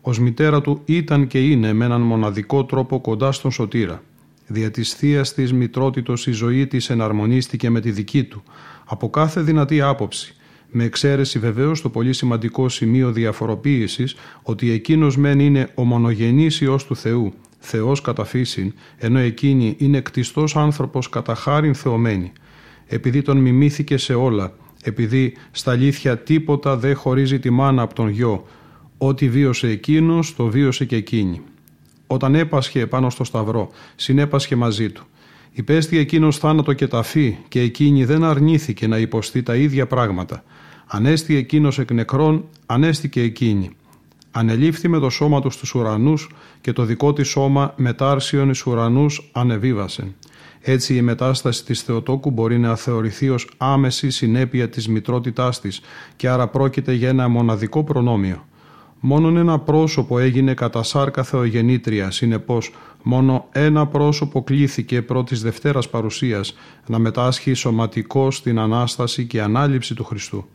Ως 0.01 0.19
μητέρα 0.19 0.61
του 0.61 0.83
ήταν 0.85 1.27
και 1.27 1.39
είναι 1.39 1.73
με 1.73 1.85
έναν 1.85 2.01
μοναδικό 2.01 2.65
τρόπο 2.65 3.01
κοντά 3.01 3.33
στον 3.33 3.51
Σωτήρα. 3.51 4.03
Δια 4.47 4.71
της 4.71 4.93
θείας 4.95 5.35
της 5.35 5.53
μητρότητος 5.53 6.27
η 6.27 6.33
ζωή 6.33 6.67
της 6.67 6.91
εναρμονίστηκε 6.91 7.71
με 7.71 7.81
τη 7.81 7.91
δική 7.91 8.25
του, 8.25 8.43
από 8.85 9.11
κάθε 9.11 9.41
δυνατή 9.41 9.81
άποψη, 9.81 10.35
με 10.71 10.85
εξαίρεση 10.85 11.39
βεβαίως 11.39 11.81
το 11.81 11.89
πολύ 11.89 12.13
σημαντικό 12.13 12.69
σημείο 12.69 13.13
διαφοροποίησης 13.13 14.17
ότι 14.43 14.71
εκείνος 14.71 15.17
μεν 15.17 15.41
είναι 15.41 15.69
ο 15.75 15.85
μονογενής 15.85 16.61
Υιός 16.61 16.87
του 16.87 16.97
Θεού 16.97 17.33
Θεός 17.59 18.01
κατά 18.01 18.25
φύσιν, 18.25 18.75
ενώ 18.97 19.19
εκείνη 19.19 19.75
είναι 19.79 20.01
κτιστός 20.01 20.57
άνθρωπος 20.57 21.09
κατά 21.09 21.35
χάριν 21.35 21.75
θεωμένη, 21.75 22.33
επειδή 22.87 23.23
τον 23.23 23.37
μιμήθηκε 23.37 23.97
σε 23.97 24.15
όλα, 24.15 24.53
επειδή 24.83 25.37
στα 25.51 25.71
αλήθεια 25.71 26.19
τίποτα 26.19 26.77
δεν 26.77 26.97
χωρίζει 26.97 27.39
τη 27.39 27.51
μάνα 27.51 27.83
από 27.83 27.95
τον 27.95 28.09
γιο, 28.09 28.47
ό,τι 28.99 29.29
βίωσε 29.29 29.69
εκείνος 29.69 30.35
το 30.35 30.47
βίωσε 30.47 30.85
και 30.85 30.97
εκείνη. 30.97 31.41
Όταν 32.07 32.35
έπασχε 32.35 32.87
πάνω 32.87 33.11
στο 33.11 33.25
σταυρό, 33.25 33.71
συνέπασχε 33.97 34.57
μαζί 34.57 34.91
του. 34.91 35.07
Υπέστη 35.53 35.99
εκείνος 35.99 36.39
θάνατο 36.39 36.73
και 36.73 36.87
ταφή 36.87 37.37
και 37.49 37.61
εκείνη 37.61 38.05
δεν 38.05 38.25
αρνήθηκε 38.25 38.87
να 38.87 38.99
υποστεί 38.99 39.43
τα 39.43 39.57
ίδια 39.57 39.87
πράγματα. 39.87 40.45
Ανέστη 40.87 41.37
εκείνος 41.37 41.79
εκ 41.79 41.93
νεκρών, 41.93 42.45
ανέστηκε 42.67 43.23
εκείνη. 43.23 43.71
Ανελήφθη 44.31 44.89
με 44.89 44.99
το 44.99 45.11
σώμα 45.11 45.41
τους 45.41 45.55
στους 45.55 45.75
ουρανούς 45.75 46.31
και 46.61 46.73
το 46.73 46.85
δικό 46.85 47.13
της 47.13 47.29
σώμα 47.29 47.75
μετάρσιον 47.77 48.51
εις 48.51 48.67
ουρανούς 48.67 49.31
ανεβίβασε. 49.33 50.15
Έτσι 50.61 50.97
η 50.97 51.03
μετάσταση 51.03 51.65
της 51.65 51.83
Θεοτόκου 51.83 52.31
μπορεί 52.31 52.59
να 52.59 52.77
θεωρηθεί 52.77 53.29
ως 53.29 53.49
άμεση 53.57 54.11
συνέπεια 54.11 54.69
της 54.69 54.89
μητρότητάς 54.89 55.61
της 55.61 55.81
και 56.17 56.29
άρα 56.29 56.49
πρόκειται 56.49 56.93
για 56.93 57.09
ένα 57.09 57.29
μοναδικό 57.29 57.85
προνόμιο. 57.85 58.47
Μόνον 59.01 59.37
ένα 59.37 59.59
πρόσωπο 59.59 60.19
έγινε 60.19 60.55
κατά 60.55 60.83
σάρκα 60.83 61.23
θεογεννήτρια, 61.23 62.11
συνεπώς 62.11 62.73
μόνο 63.03 63.47
ένα 63.53 63.87
πρόσωπο 63.87 64.43
κλήθηκε 64.43 65.03
πρώτης 65.03 65.43
Δευτέρας 65.43 65.89
παρουσίας 65.89 66.55
να 66.87 66.99
μετάσχει 66.99 67.53
σωματικό 67.53 68.31
στην 68.31 68.59
Ανάσταση 68.59 69.27
και 69.27 69.43
Ανάληψη 69.43 69.95
του 69.95 70.05
Χριστού. 70.05 70.49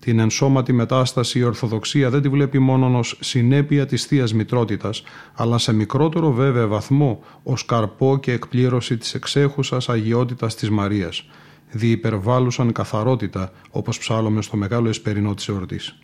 Την 0.00 0.18
ενσώματη 0.18 0.72
μετάσταση 0.72 1.38
η 1.38 1.42
Ορθοδοξία 1.42 2.10
δεν 2.10 2.22
τη 2.22 2.28
βλέπει 2.28 2.58
μόνο 2.58 2.98
ως 2.98 3.18
συνέπεια 3.20 3.86
της 3.86 4.04
θείας 4.04 4.32
Μητρότητας, 4.34 5.02
αλλά 5.34 5.58
σε 5.58 5.72
μικρότερο 5.72 6.32
βέβαια 6.32 6.66
βαθμό 6.66 7.20
ως 7.42 7.64
καρπό 7.64 8.18
και 8.18 8.32
εκπλήρωση 8.32 8.96
της 8.96 9.14
εξέχουσας 9.14 9.88
αγιότητας 9.88 10.54
της 10.54 10.70
Μαρίας, 10.70 11.28
διυπερβάλλουσαν 11.70 12.72
καθαρότητα, 12.72 13.52
όπως 13.70 13.98
ψάλλουμε 13.98 14.42
στο 14.42 14.56
μεγάλο 14.56 14.88
εσπερινό 14.88 15.34
της 15.34 15.48
εορτής. 15.48 15.98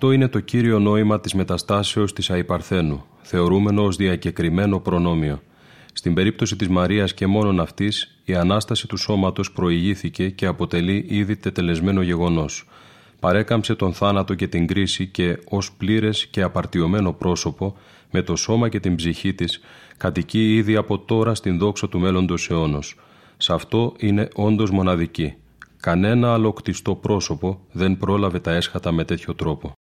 Αυτό 0.00 0.12
είναι 0.12 0.28
το 0.28 0.40
κύριο 0.40 0.78
νόημα 0.78 1.20
της 1.20 1.34
μεταστάσεως 1.34 2.12
της 2.12 2.30
Αϊπαρθένου, 2.30 3.04
θεωρούμενο 3.22 3.84
ως 3.84 3.96
διακεκριμένο 3.96 4.80
προνόμιο. 4.80 5.42
Στην 5.92 6.14
περίπτωση 6.14 6.56
της 6.56 6.68
Μαρίας 6.68 7.14
και 7.14 7.26
μόνον 7.26 7.60
αυτής, 7.60 8.20
η 8.24 8.34
Ανάσταση 8.34 8.86
του 8.86 8.96
σώματος 8.96 9.52
προηγήθηκε 9.52 10.28
και 10.28 10.46
αποτελεί 10.46 11.04
ήδη 11.08 11.36
τετελεσμένο 11.36 12.02
γεγονός. 12.02 12.68
Παρέκαμψε 13.20 13.74
τον 13.74 13.92
θάνατο 13.92 14.34
και 14.34 14.48
την 14.48 14.66
κρίση 14.66 15.06
και 15.06 15.38
ως 15.48 15.72
πλήρες 15.72 16.26
και 16.26 16.42
απαρτιωμένο 16.42 17.12
πρόσωπο, 17.12 17.76
με 18.10 18.22
το 18.22 18.36
σώμα 18.36 18.68
και 18.68 18.80
την 18.80 18.94
ψυχή 18.94 19.34
της, 19.34 19.60
κατοικεί 19.96 20.54
ήδη 20.54 20.76
από 20.76 20.98
τώρα 20.98 21.34
στην 21.34 21.58
δόξα 21.58 21.88
του 21.88 21.98
μέλλοντος 21.98 22.50
αιώνος. 22.50 22.96
Σε 23.36 23.52
αυτό 23.52 23.94
είναι 23.98 24.28
όντως 24.34 24.70
μοναδική. 24.70 25.34
Κανένα 25.80 26.32
άλλο 26.32 26.52
κτιστό 26.52 26.94
πρόσωπο 26.94 27.60
δεν 27.72 27.96
πρόλαβε 27.96 28.40
τα 28.40 28.52
έσχατα 28.52 28.92
με 28.92 29.04
τέτοιο 29.04 29.34
τρόπο. 29.34 29.77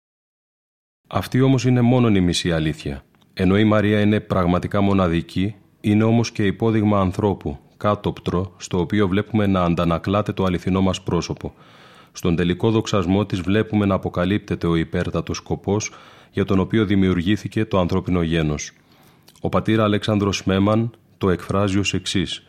Αυτή 1.16 1.42
όμως 1.42 1.66
είναι 1.66 1.82
μόνο 1.82 2.08
η 2.08 2.22
μισή 2.22 2.52
αλήθεια. 2.52 3.04
Ενώ 3.34 3.58
η 3.58 3.64
Μαρία 3.64 4.02
είναι 4.02 4.20
πραγματικά 4.20 4.82
μοναδική, 4.82 5.56
είναι 5.82 6.04
όμως 6.04 6.32
και 6.32 6.46
υπόδειγμα 6.46 7.00
ανθρώπου, 7.00 7.58
κάτωπτρο, 7.78 8.54
στο 8.58 8.80
οποίο 8.80 9.08
βλέπουμε 9.08 9.48
να 9.48 9.64
αντανακλάται 9.64 10.32
το 10.34 10.44
αληθινό 10.44 10.82
μας 10.82 11.02
πρόσωπο. 11.02 11.54
Στον 12.12 12.36
τελικό 12.36 12.72
δοξασμό 12.72 13.26
της 13.26 13.42
βλέπουμε 13.42 13.86
να 13.86 13.96
αποκαλύπτεται 13.96 14.68
ο 14.68 14.76
υπέρτατος 14.76 15.38
σκοπός 15.38 15.92
για 16.32 16.46
τον 16.46 16.60
οποίο 16.60 16.86
δημιουργήθηκε 16.86 17.66
το 17.66 17.80
ανθρώπινο 17.80 18.22
γένος. 18.22 18.72
Ο 19.42 19.50
πατήρ 19.50 19.82
Αλέξανδρος 19.82 20.44
Μέμαν 20.44 20.92
το 21.18 21.30
εκφράζει 21.30 21.78
ως 21.78 21.94
εξής. 21.94 22.44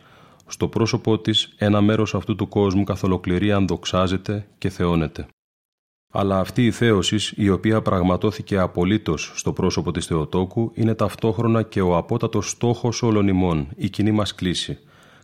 Στο 0.47 0.67
πρόσωπό 0.67 1.19
της 1.19 1.53
ένα 1.57 1.81
μέρος 1.81 2.15
αυτού 2.15 2.35
του 2.35 2.47
κόσμου 2.47 2.83
καθ' 2.83 3.03
ολοκληρία 3.03 3.59
δοξάζεται 3.59 4.47
και 4.57 4.69
θεώνεται. 4.69 5.25
Αλλά 6.17 6.39
αυτή 6.39 6.65
η 6.65 6.71
θέωσης, 6.71 7.33
η 7.35 7.49
οποία 7.49 7.81
πραγματώθηκε 7.81 8.57
απολύτως 8.57 9.31
στο 9.35 9.53
πρόσωπο 9.53 9.91
της 9.91 10.05
Θεοτόκου, 10.05 10.71
είναι 10.73 10.93
ταυτόχρονα 10.93 11.61
και 11.61 11.81
ο 11.81 11.97
απότατος 11.97 12.49
στόχος 12.49 13.03
όλων 13.03 13.27
ημών, 13.27 13.67
η 13.75 13.89
κοινή 13.89 14.11
μας 14.11 14.35
κλίση. 14.35 14.77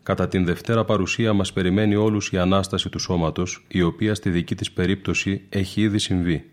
Κατά 0.03 0.27
την 0.27 0.45
Δευτέρα 0.45 0.85
παρουσία 0.85 1.33
μας 1.33 1.53
περιμένει 1.53 1.95
όλους 1.95 2.31
η 2.31 2.37
Ανάσταση 2.37 2.89
του 2.89 2.99
σώματος, 2.99 3.65
η 3.67 3.81
οποία 3.81 4.15
στη 4.15 4.29
δική 4.29 4.55
της 4.55 4.71
περίπτωση 4.71 5.41
έχει 5.49 5.81
ήδη 5.81 5.97
συμβεί. 5.97 6.49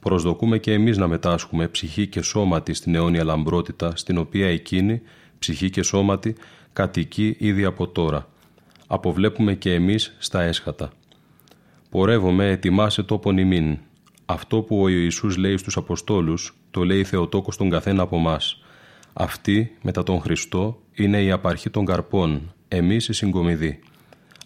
Προσδοκούμε 0.00 0.58
και 0.58 0.72
εμείς 0.72 0.96
να 0.96 1.06
μετάσχουμε 1.06 1.68
ψυχή 1.68 2.06
και 2.06 2.22
σώματι 2.22 2.74
στην 2.74 2.94
αιώνια 2.94 3.24
λαμπρότητα, 3.24 3.92
στην 3.96 4.18
οποία 4.18 4.48
εκείνη, 4.48 5.02
ψυχή 5.38 5.70
και 5.70 5.82
σώματι, 5.82 6.34
κατοικεί 6.72 7.36
ήδη 7.38 7.64
από 7.64 7.88
τώρα. 7.88 8.28
Αποβλέπουμε 8.86 9.54
και 9.54 9.72
εμείς 9.72 10.14
στα 10.18 10.42
έσχατα. 10.42 10.92
«Πορεύομαι, 11.94 12.50
ετοιμάσε 12.50 13.02
τόπον 13.02 13.38
ημίν». 13.38 13.78
Αυτό 14.24 14.60
που 14.62 14.82
ο 14.82 14.88
Ιησούς 14.88 15.36
λέει 15.36 15.56
στους 15.56 15.76
Αποστόλους, 15.76 16.56
το 16.70 16.84
λέει 16.84 17.04
Θεοτόκος 17.04 17.56
τον 17.56 17.70
καθένα 17.70 18.02
από 18.02 18.16
εμάς. 18.16 18.62
Αυτή, 19.12 19.76
μετά 19.82 20.02
τον 20.02 20.20
Χριστό, 20.20 20.80
είναι 20.92 21.22
η 21.22 21.30
απαρχή 21.30 21.70
των 21.70 21.84
καρπών, 21.84 22.52
εμείς 22.68 23.08
οι 23.08 23.12
συγκομιδοί. 23.12 23.78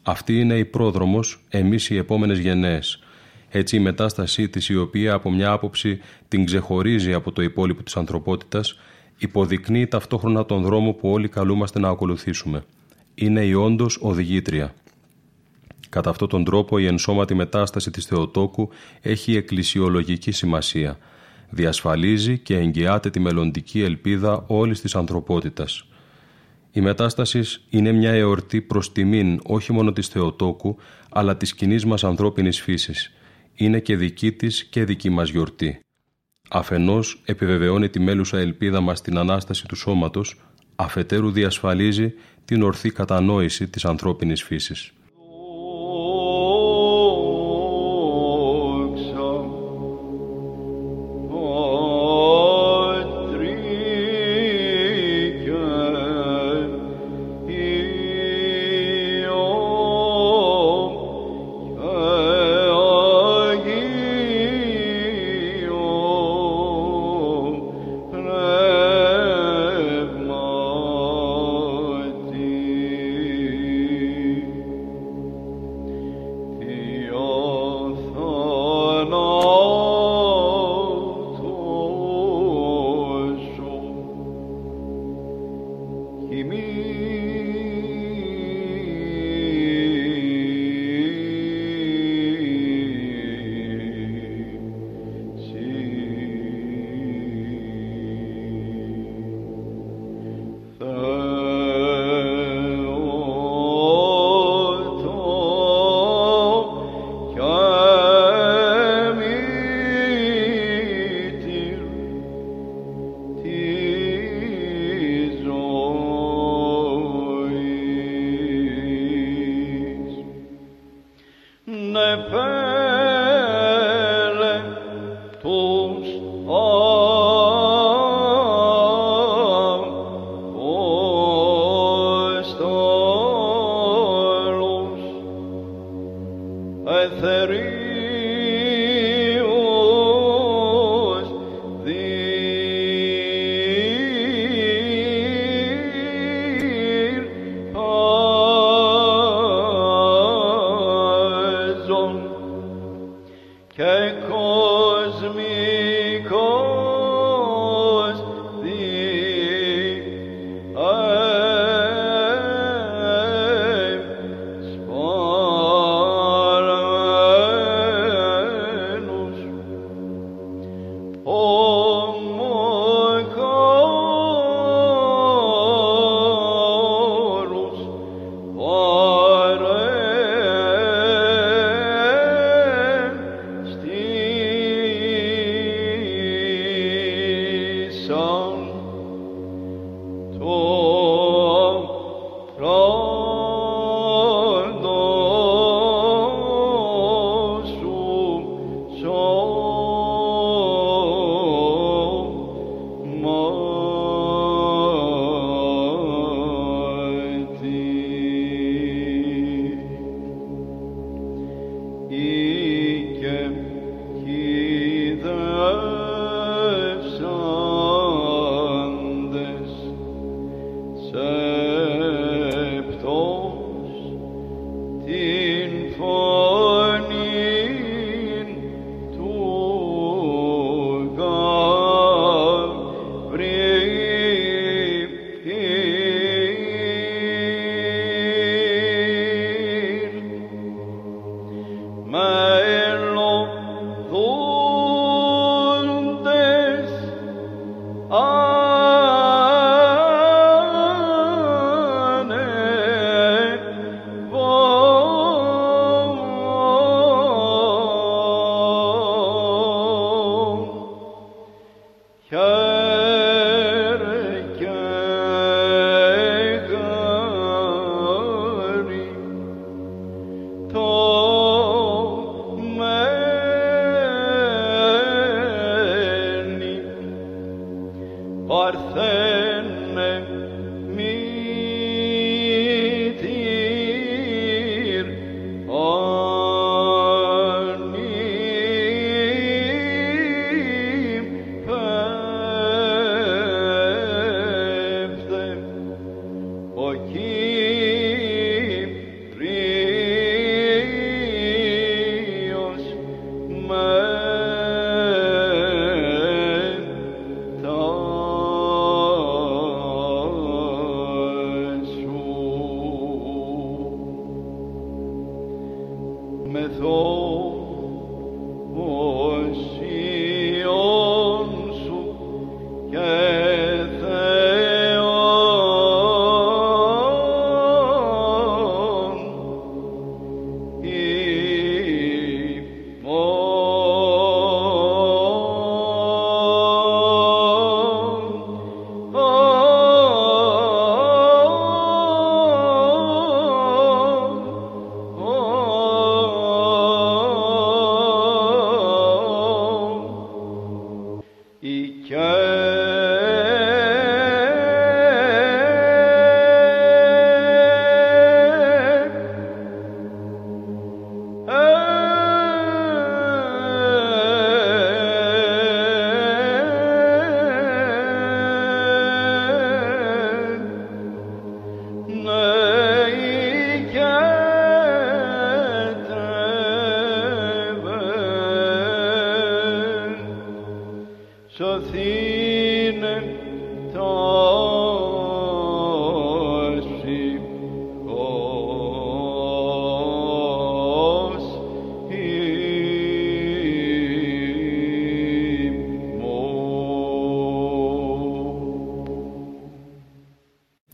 Αυτή 0.03 0.41
είναι 0.41 0.55
η 0.55 0.65
πρόδρομος, 0.65 1.41
εμείς 1.49 1.91
οι 1.91 1.97
επόμενες 1.97 2.39
γενναίες. 2.39 3.03
Έτσι 3.49 3.77
η 3.77 3.81
μετάστασή 3.81 4.49
της, 4.49 4.69
η 4.69 4.77
οποία 4.77 5.13
από 5.13 5.31
μια 5.31 5.51
άποψη 5.51 5.99
την 6.29 6.45
ξεχωρίζει 6.45 7.13
από 7.13 7.33
το 7.33 7.43
υπόλοιπο 7.43 7.83
της 7.83 7.97
ανθρωπότητας, 7.97 8.79
υποδεικνύει 9.19 9.87
ταυτόχρονα 9.87 10.47
τον 10.47 10.63
δρόμο 10.63 10.93
που 10.93 11.11
όλοι 11.11 11.29
καλούμαστε 11.29 11.79
να 11.79 11.89
ακολουθήσουμε. 11.89 12.65
Είναι 13.15 13.45
η 13.45 13.53
όντως 13.53 13.99
οδηγήτρια. 14.01 14.75
Κατά 15.89 16.11
αυτόν 16.11 16.29
τον 16.29 16.45
τρόπο 16.45 16.79
η 16.79 16.87
ενσώματη 16.87 17.35
μετάσταση 17.35 17.91
της 17.91 18.05
Θεοτόκου 18.05 18.69
έχει 19.01 19.37
εκκλησιολογική 19.37 20.31
σημασία. 20.31 20.99
Διασφαλίζει 21.51 22.39
και 22.39 22.57
εγγυάται 22.57 23.11
τη 23.11 23.21
μελλοντική 23.21 23.83
ελπίδα 23.83 24.45
όλης 24.47 24.81
της 24.81 24.95
ανθρωπότητας. 24.95 25.85
Η 26.73 26.81
μετάσταση 26.81 27.43
είναι 27.71 27.93
μια 27.93 28.13
εορτή 28.13 28.61
προς 28.61 28.93
τιμήν 28.93 29.41
όχι 29.45 29.73
μόνο 29.73 29.93
της 29.93 30.09
Θεοτόκου, 30.09 30.77
αλλά 31.11 31.37
της 31.37 31.55
κοινής 31.55 31.85
μας 31.85 32.05
ανθρώπινης 32.05 32.61
φύσης. 32.61 33.13
Είναι 33.55 33.81
και 33.81 33.97
δική 33.97 34.33
της 34.33 34.65
και 34.65 34.85
δική 34.85 35.11
μας 35.11 35.31
γιορτή. 35.31 35.81
Αφενός 36.51 37.23
επιβεβαιώνει 37.25 37.89
τη 37.89 38.01
μέλουσα 38.01 38.39
ελπίδα 38.39 38.81
μας 38.81 38.99
στην 38.99 39.19
Ανάσταση 39.19 39.67
του 39.67 39.77
σώματος, 39.77 40.41
αφετέρου 40.77 41.31
διασφαλίζει 41.31 42.15
την 42.45 42.63
ορθή 42.63 42.91
κατανόηση 42.91 43.69
της 43.69 43.85
ανθρώπινης 43.85 44.43
φύσης. 44.43 44.93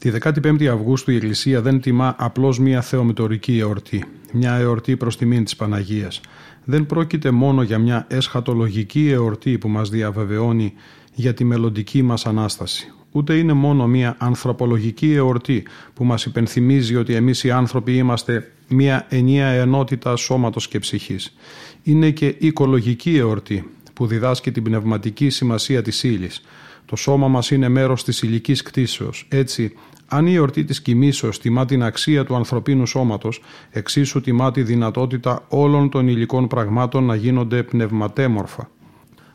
Τη 0.05 0.11
15η 0.23 0.65
Αυγούστου 0.67 1.11
η 1.11 1.15
Εκκλησία 1.15 1.61
δεν 1.61 1.81
τιμά 1.81 2.15
απλώς 2.19 2.59
μια 2.59 2.81
θεομητορική 2.81 3.59
εορτή, 3.59 4.05
μια 4.33 4.55
εορτή 4.55 4.97
προς 4.97 5.17
τιμήν 5.17 5.45
της 5.45 5.57
Παναγίας. 5.57 6.21
Δεν 6.65 6.87
πρόκειται 6.87 7.31
μόνο 7.31 7.63
για 7.63 7.79
μια 7.79 8.07
εσχατολογική 8.09 9.11
εορτή 9.11 9.59
που 9.59 9.69
μας 9.69 9.89
διαβεβαιώνει 9.89 10.73
για 11.15 11.35
τη 11.35 11.45
μελλοντική 11.45 12.03
μας 12.03 12.27
Ανάσταση. 12.27 12.93
Ούτε 13.11 13.35
είναι 13.35 13.53
μόνο 13.53 13.87
μια 13.87 14.17
ανθρωπολογική 14.19 15.13
εορτή 15.13 15.67
που 15.95 16.05
μας 16.05 16.25
υπενθυμίζει 16.25 16.97
ότι 16.97 17.15
εμείς 17.15 17.45
οι 17.45 17.51
άνθρωποι 17.51 17.97
είμαστε 17.97 18.53
μια 18.69 19.07
ενία 19.09 19.47
ενότητα 19.47 20.17
σώματος 20.17 20.69
και 20.69 20.79
ψυχής. 20.79 21.37
Είναι 21.83 22.11
και 22.11 22.35
οικολογική 22.39 23.17
εορτή 23.17 23.71
που 23.93 24.07
διδάσκει 24.07 24.51
την 24.51 24.63
πνευματική 24.63 25.31
σημασία 25.31 25.83
της 25.83 26.03
ύλης. 26.03 26.43
Το 26.85 26.97
σώμα 26.97 27.29
μας 27.29 27.51
είναι 27.51 27.69
μέρος 27.69 28.05
της 28.05 28.23
υλικής 28.23 28.63
κτήσεως. 28.63 29.27
Έτσι, 29.29 29.73
αν 30.07 30.27
η 30.27 30.35
εορτή 30.35 30.65
της 30.65 30.83
κοιμήσεως 30.83 31.39
τιμά 31.39 31.65
την 31.65 31.83
αξία 31.83 32.25
του 32.25 32.35
ανθρωπίνου 32.35 32.87
σώματος, 32.87 33.43
εξίσου 33.71 34.21
τιμά 34.21 34.51
τη 34.51 34.63
δυνατότητα 34.63 35.45
όλων 35.49 35.89
των 35.91 36.09
υλικών 36.09 36.47
πραγμάτων 36.47 37.05
να 37.05 37.15
γίνονται 37.15 37.63
πνευματέμορφα. 37.63 38.71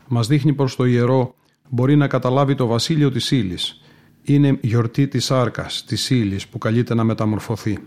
Μας 0.08 0.26
δείχνει 0.26 0.52
προς 0.52 0.76
το 0.76 0.84
ιερό 0.84 1.34
μπορεί 1.68 1.96
να 1.96 2.06
καταλάβει 2.06 2.54
το 2.54 2.66
βασίλειο 2.66 3.10
της 3.10 3.30
ύλης. 3.30 3.80
Είναι 4.22 4.58
γιορτή 4.60 5.08
της 5.08 5.30
άρκας, 5.30 5.84
της 5.84 6.10
ύλης 6.10 6.48
που 6.48 6.58
καλείται 6.58 6.94
να 6.94 7.04
μεταμορφωθεί. 7.04 7.78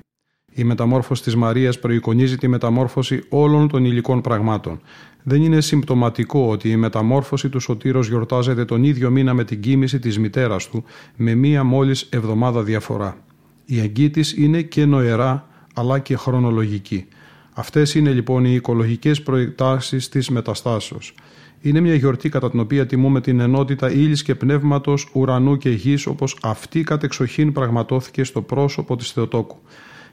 Η 0.55 0.63
μεταμόρφωση 0.63 1.23
της 1.23 1.35
Μαρίας 1.35 1.79
προεικονίζει 1.79 2.37
τη 2.37 2.47
μεταμόρφωση 2.47 3.23
όλων 3.29 3.67
των 3.67 3.85
υλικών 3.85 4.21
πραγμάτων. 4.21 4.79
Δεν 5.23 5.41
είναι 5.41 5.61
συμπτωματικό 5.61 6.47
ότι 6.49 6.69
η 6.69 6.75
μεταμόρφωση 6.75 7.49
του 7.49 7.59
Σωτήρος 7.59 8.07
γιορτάζεται 8.07 8.65
τον 8.65 8.83
ίδιο 8.83 9.09
μήνα 9.09 9.33
με 9.33 9.43
την 9.43 9.61
κοίμηση 9.61 9.99
της 9.99 10.19
μητέρας 10.19 10.69
του, 10.69 10.83
με 11.15 11.35
μία 11.35 11.63
μόλις 11.63 12.01
εβδομάδα 12.11 12.63
διαφορά. 12.63 13.17
Η 13.65 13.79
εγκύτης 13.79 14.37
είναι 14.37 14.61
και 14.61 14.85
νοερά, 14.85 15.47
αλλά 15.73 15.99
και 15.99 16.15
χρονολογική. 16.15 17.05
Αυτές 17.53 17.95
είναι 17.95 18.11
λοιπόν 18.11 18.45
οι 18.45 18.53
οικολογικές 18.53 19.21
προεκτάσεις 19.21 20.09
της 20.09 20.29
μεταστάσεως. 20.29 21.13
Είναι 21.61 21.79
μια 21.79 21.95
γιορτή 21.95 22.29
κατά 22.29 22.49
την 22.49 22.59
οποία 22.59 22.85
τιμούμε 22.85 23.21
την 23.21 23.39
ενότητα 23.39 23.91
ύλης 23.91 24.23
και 24.23 24.35
πνεύματος 24.35 25.09
ουρανού 25.13 25.57
και 25.57 25.69
γης 25.69 26.05
όπως 26.05 26.37
αυτή 26.41 26.83
κατεξοχήν 26.83 27.51
πραγματώθηκε 27.51 28.23
στο 28.23 28.41
πρόσωπο 28.41 28.95
της 28.95 29.11
Θεοτόκου. 29.11 29.57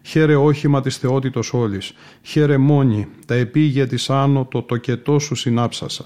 Χαίρε 0.02 0.34
όχημα 0.34 0.80
της 0.80 0.96
θεότητος 0.96 1.52
όλης, 1.52 1.92
χαίρε 2.22 2.58
μόνη, 2.58 3.08
τα 3.26 3.34
επίγεια 3.34 3.86
της 3.86 4.10
άνω 4.10 4.44
το 4.44 4.62
τοκετό 4.62 5.18
σου 5.18 5.34
συνάψασα. 5.34 6.04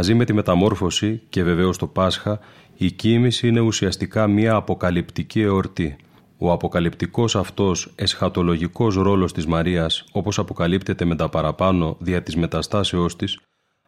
Μαζί 0.00 0.14
με 0.14 0.24
τη 0.24 0.32
μεταμόρφωση 0.32 1.22
και 1.28 1.42
βεβαίως 1.42 1.78
το 1.78 1.86
Πάσχα, 1.86 2.40
η 2.76 2.92
κοίμηση 2.92 3.48
είναι 3.48 3.60
ουσιαστικά 3.60 4.26
μια 4.26 4.54
αποκαλυπτική 4.54 5.40
εορτή. 5.40 5.96
Ο 6.38 6.52
αποκαλυπτικός 6.52 7.36
αυτός 7.36 7.92
εσχατολογικός 7.94 8.94
ρόλος 8.94 9.32
της 9.32 9.46
Μαρίας, 9.46 10.04
όπως 10.12 10.38
αποκαλύπτεται 10.38 11.04
με 11.04 11.16
τα 11.16 11.28
παραπάνω 11.28 11.96
δια 12.00 12.22
της 12.22 12.36
μεταστάσεώς 12.36 13.16
της, 13.16 13.38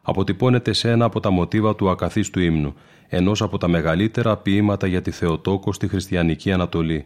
αποτυπώνεται 0.01 0.73
σε 0.73 0.91
ένα 0.91 1.05
από 1.05 1.19
τα 1.19 1.29
μοτίβα 1.29 1.75
του 1.75 1.89
ακαθίστου 1.89 2.39
ύμνου, 2.39 2.73
ενός 3.07 3.41
από 3.41 3.57
τα 3.57 3.67
μεγαλύτερα 3.67 4.37
ποίηματα 4.37 4.87
για 4.87 5.01
τη 5.01 5.11
Θεοτόκο 5.11 5.73
στη 5.73 5.87
χριστιανική 5.87 6.51
Ανατολή. 6.51 7.05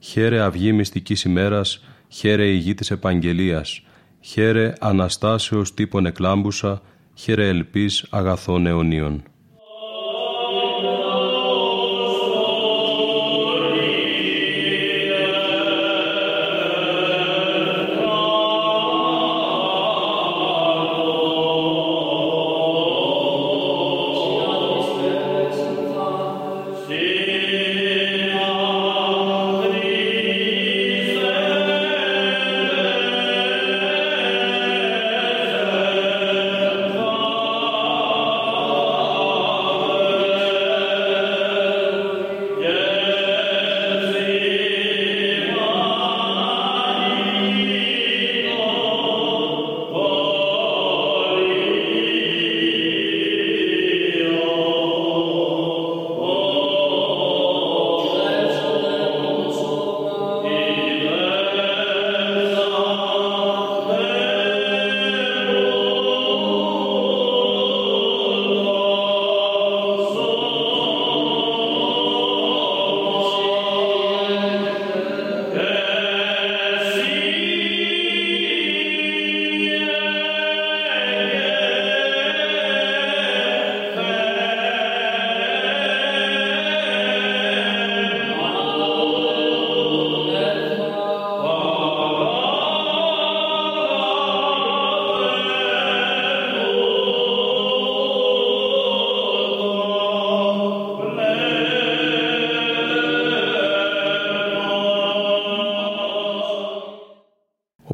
«Χαίρε 0.00 0.40
αυγή 0.40 0.72
μυστικής 0.72 1.22
ημέρας, 1.22 1.84
χαίρε 2.08 2.46
η 2.46 2.56
γη 2.56 2.74
της 2.74 2.90
επαγγελίας, 2.90 3.82
χαίρε 4.20 4.72
Αναστάσεως 4.80 5.74
τύπων 5.74 6.06
εκλάμπουσα, 6.06 6.82
χαίρε 7.14 7.48
ελπίς 7.48 8.06
αγαθών 8.10 8.66
αιωνίων». 8.66 9.22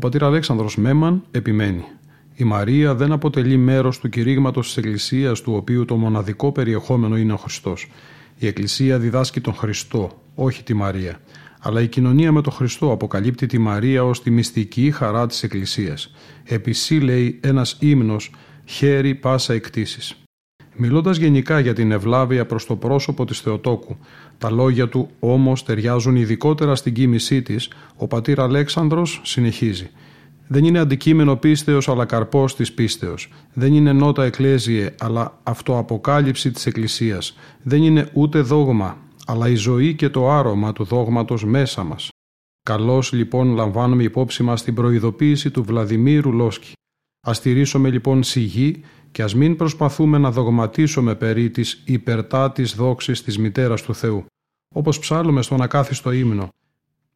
Πατήρ 0.08 0.24
Αλέξανδρος 0.24 0.76
Μέμαν 0.76 1.22
επιμένει 1.30 1.84
«Η 2.34 2.44
Μαρία 2.44 2.94
δεν 2.94 3.12
αποτελεί 3.12 3.56
μέρος 3.56 3.98
του 3.98 4.08
κηρύγματος 4.08 4.66
της 4.66 4.76
Εκκλησίας 4.76 5.40
του 5.40 5.54
οποίου 5.54 5.84
το 5.84 5.96
μοναδικό 5.96 6.52
περιεχόμενο 6.52 7.16
είναι 7.16 7.32
ο 7.32 7.36
Χριστός. 7.36 7.90
Η 8.38 8.46
Εκκλησία 8.46 8.98
διδάσκει 8.98 9.40
τον 9.40 9.54
Χριστό, 9.54 10.22
όχι 10.34 10.62
τη 10.62 10.74
Μαρία. 10.74 11.20
Αλλά 11.60 11.80
η 11.80 11.88
κοινωνία 11.88 12.32
με 12.32 12.40
τον 12.40 12.52
Χριστό 12.52 12.92
αποκαλύπτει 12.92 13.46
τη 13.46 13.58
Μαρία 13.58 14.04
ως 14.04 14.22
τη 14.22 14.30
μυστική 14.30 14.90
χαρά 14.90 15.26
της 15.26 15.42
Εκκλησίας. 15.42 16.14
Επισή 16.44 16.94
λέει 16.94 17.40
ένας 17.42 17.76
ύμνος 17.80 18.30
«Χέρι 18.64 19.14
πάσα 19.14 19.52
εκτίσεις». 19.54 20.27
Μιλώντας 20.80 21.16
γενικά 21.16 21.60
για 21.60 21.74
την 21.74 21.92
ευλάβεια 21.92 22.46
προς 22.46 22.66
το 22.66 22.76
πρόσωπο 22.76 23.24
της 23.24 23.40
Θεοτόκου, 23.40 23.96
τα 24.38 24.50
λόγια 24.50 24.88
του 24.88 25.08
όμως 25.18 25.64
ταιριάζουν 25.64 26.16
ειδικότερα 26.16 26.74
στην 26.74 26.94
κοίμησή 26.94 27.42
της, 27.42 27.70
ο 27.96 28.06
πατήρ 28.06 28.40
Αλέξανδρος 28.40 29.20
συνεχίζει. 29.24 29.90
Δεν 30.46 30.64
είναι 30.64 30.78
αντικείμενο 30.78 31.36
πίστεως 31.36 31.88
αλλά 31.88 32.04
καρπός 32.04 32.56
της 32.56 32.72
πίστεως. 32.72 33.28
Δεν 33.52 33.74
είναι 33.74 33.92
νότα 33.92 34.24
εκκλέζιε 34.24 34.94
αλλά 34.98 35.38
αυτοαποκάλυψη 35.42 36.50
της 36.50 36.66
Εκκλησίας. 36.66 37.36
Δεν 37.62 37.82
είναι 37.82 38.08
ούτε 38.12 38.40
δόγμα 38.40 38.96
αλλά 39.26 39.48
η 39.48 39.54
ζωή 39.54 39.94
και 39.94 40.08
το 40.08 40.30
άρωμα 40.30 40.72
του 40.72 40.84
δόγματος 40.84 41.44
μέσα 41.44 41.84
μας. 41.84 42.08
Καλώς 42.62 43.12
λοιπόν 43.12 43.54
λαμβάνουμε 43.54 44.02
υπόψη 44.02 44.42
μας 44.42 44.62
την 44.62 44.74
προειδοποίηση 44.74 45.50
του 45.50 45.64
Βλαδιμίρου 45.64 46.32
Λόσκι. 46.32 46.72
Ας 47.20 47.40
τηρήσουμε 47.40 47.90
λοιπόν 47.90 48.22
σιγή 48.22 48.82
και 49.18 49.24
ας 49.24 49.34
μην 49.34 49.56
προσπαθούμε 49.56 50.18
να 50.18 50.30
δογματίσουμε 50.30 51.14
περί 51.14 51.50
της 51.50 51.82
υπερτάτης 51.84 52.74
δόξης 52.74 53.22
της 53.22 53.38
Μητέρας 53.38 53.82
του 53.82 53.94
Θεού, 53.94 54.24
όπως 54.74 54.98
ψάλουμε 54.98 55.42
στον 55.42 55.62
ακάθιστο 55.62 56.10
ύμνο 56.10 56.48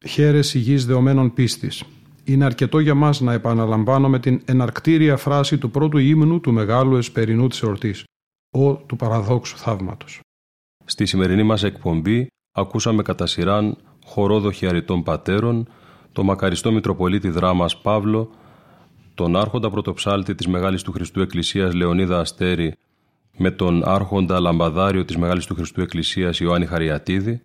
«Χαίρες 0.05 0.53
υγιής 0.53 0.85
δεωμένων 0.85 1.33
πίστης». 1.33 1.83
Είναι 2.23 2.45
αρκετό 2.45 2.79
για 2.79 2.93
μας 2.93 3.21
να 3.21 3.33
επαναλαμβάνουμε 3.33 4.19
την 4.19 4.41
εναρκτήρια 4.45 5.17
φράση 5.17 5.57
του 5.57 5.71
πρώτου 5.71 5.97
ύμνου 5.97 6.39
του 6.39 6.53
Μεγάλου 6.53 6.95
Εσπερινού 6.95 7.47
της 7.47 7.63
Ορτής, 7.63 8.03
«Ο 8.51 8.75
του 8.75 8.95
παραδόξου 8.95 9.57
θαύματος». 9.57 10.19
Στη 10.85 11.05
σημερινή 11.05 11.43
μας 11.43 11.63
εκπομπή 11.63 12.27
ακούσαμε 12.51 13.01
κατά 13.01 13.25
σειράν 13.25 13.77
χορόδοχη 14.05 14.67
αριτών 14.67 15.03
πατέρων, 15.03 15.67
το 16.11 16.23
μακαριστό 16.23 16.71
Μητροπολίτη 16.71 17.29
Δράμας 17.29 17.81
Παύλο, 17.81 18.29
τον 19.15 19.35
άρχοντα 19.35 19.69
πρωτοψάλτη 19.69 20.35
της 20.35 20.47
Μεγάλης 20.47 20.81
του 20.81 20.91
Χριστού 20.91 21.21
Εκκλησίας 21.21 21.73
Λεωνίδα 21.73 22.19
Αστέρη 22.19 22.75
με 23.37 23.51
τον 23.51 23.83
άρχοντα 23.85 24.39
λαμπαδάριο 24.39 25.05
της 25.05 25.17
Μεγάλης 25.17 25.45
του 25.45 25.55
Χριστού 25.55 25.81
Εκκλησίας 25.81 26.39
Ιωάννη 26.39 26.65
Χαριατίδη, 26.65 27.43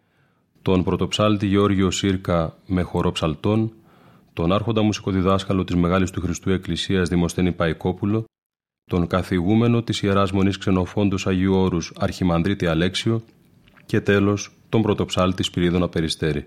τον 0.62 0.84
πρωτοψάλτη 0.84 1.46
Γεώργιο 1.46 1.90
Σύρκα 1.90 2.56
με 2.66 2.82
χορό 2.82 3.12
ψαλτών, 3.12 3.72
τον 4.32 4.52
άρχοντα 4.52 4.82
μουσικοδιδάσκαλο 4.82 5.64
της 5.64 5.76
Μεγάλης 5.76 6.10
του 6.10 6.20
Χριστού 6.20 6.50
Εκκλησίας 6.50 7.08
Δημοσθένη 7.08 7.52
Παϊκόπουλο, 7.52 8.24
τον 8.84 9.06
καθηγούμενο 9.06 9.82
της 9.82 10.02
Ιεράς 10.02 10.32
Μονής 10.32 10.58
Ξενοφόντος 10.58 11.26
Αγίου 11.26 11.54
Όρους 11.54 11.92
Αρχιμανδρίτη 11.98 12.66
Αλέξιο 12.66 13.22
και 13.86 14.00
τέλος 14.00 14.50
τον 14.68 14.82
πρωτοψάλτη 14.82 15.42
Σπυρίδωνα 15.42 15.88
Περιστέρη 15.88 16.46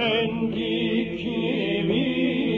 rengi 0.00 0.80
kimi 1.20 2.49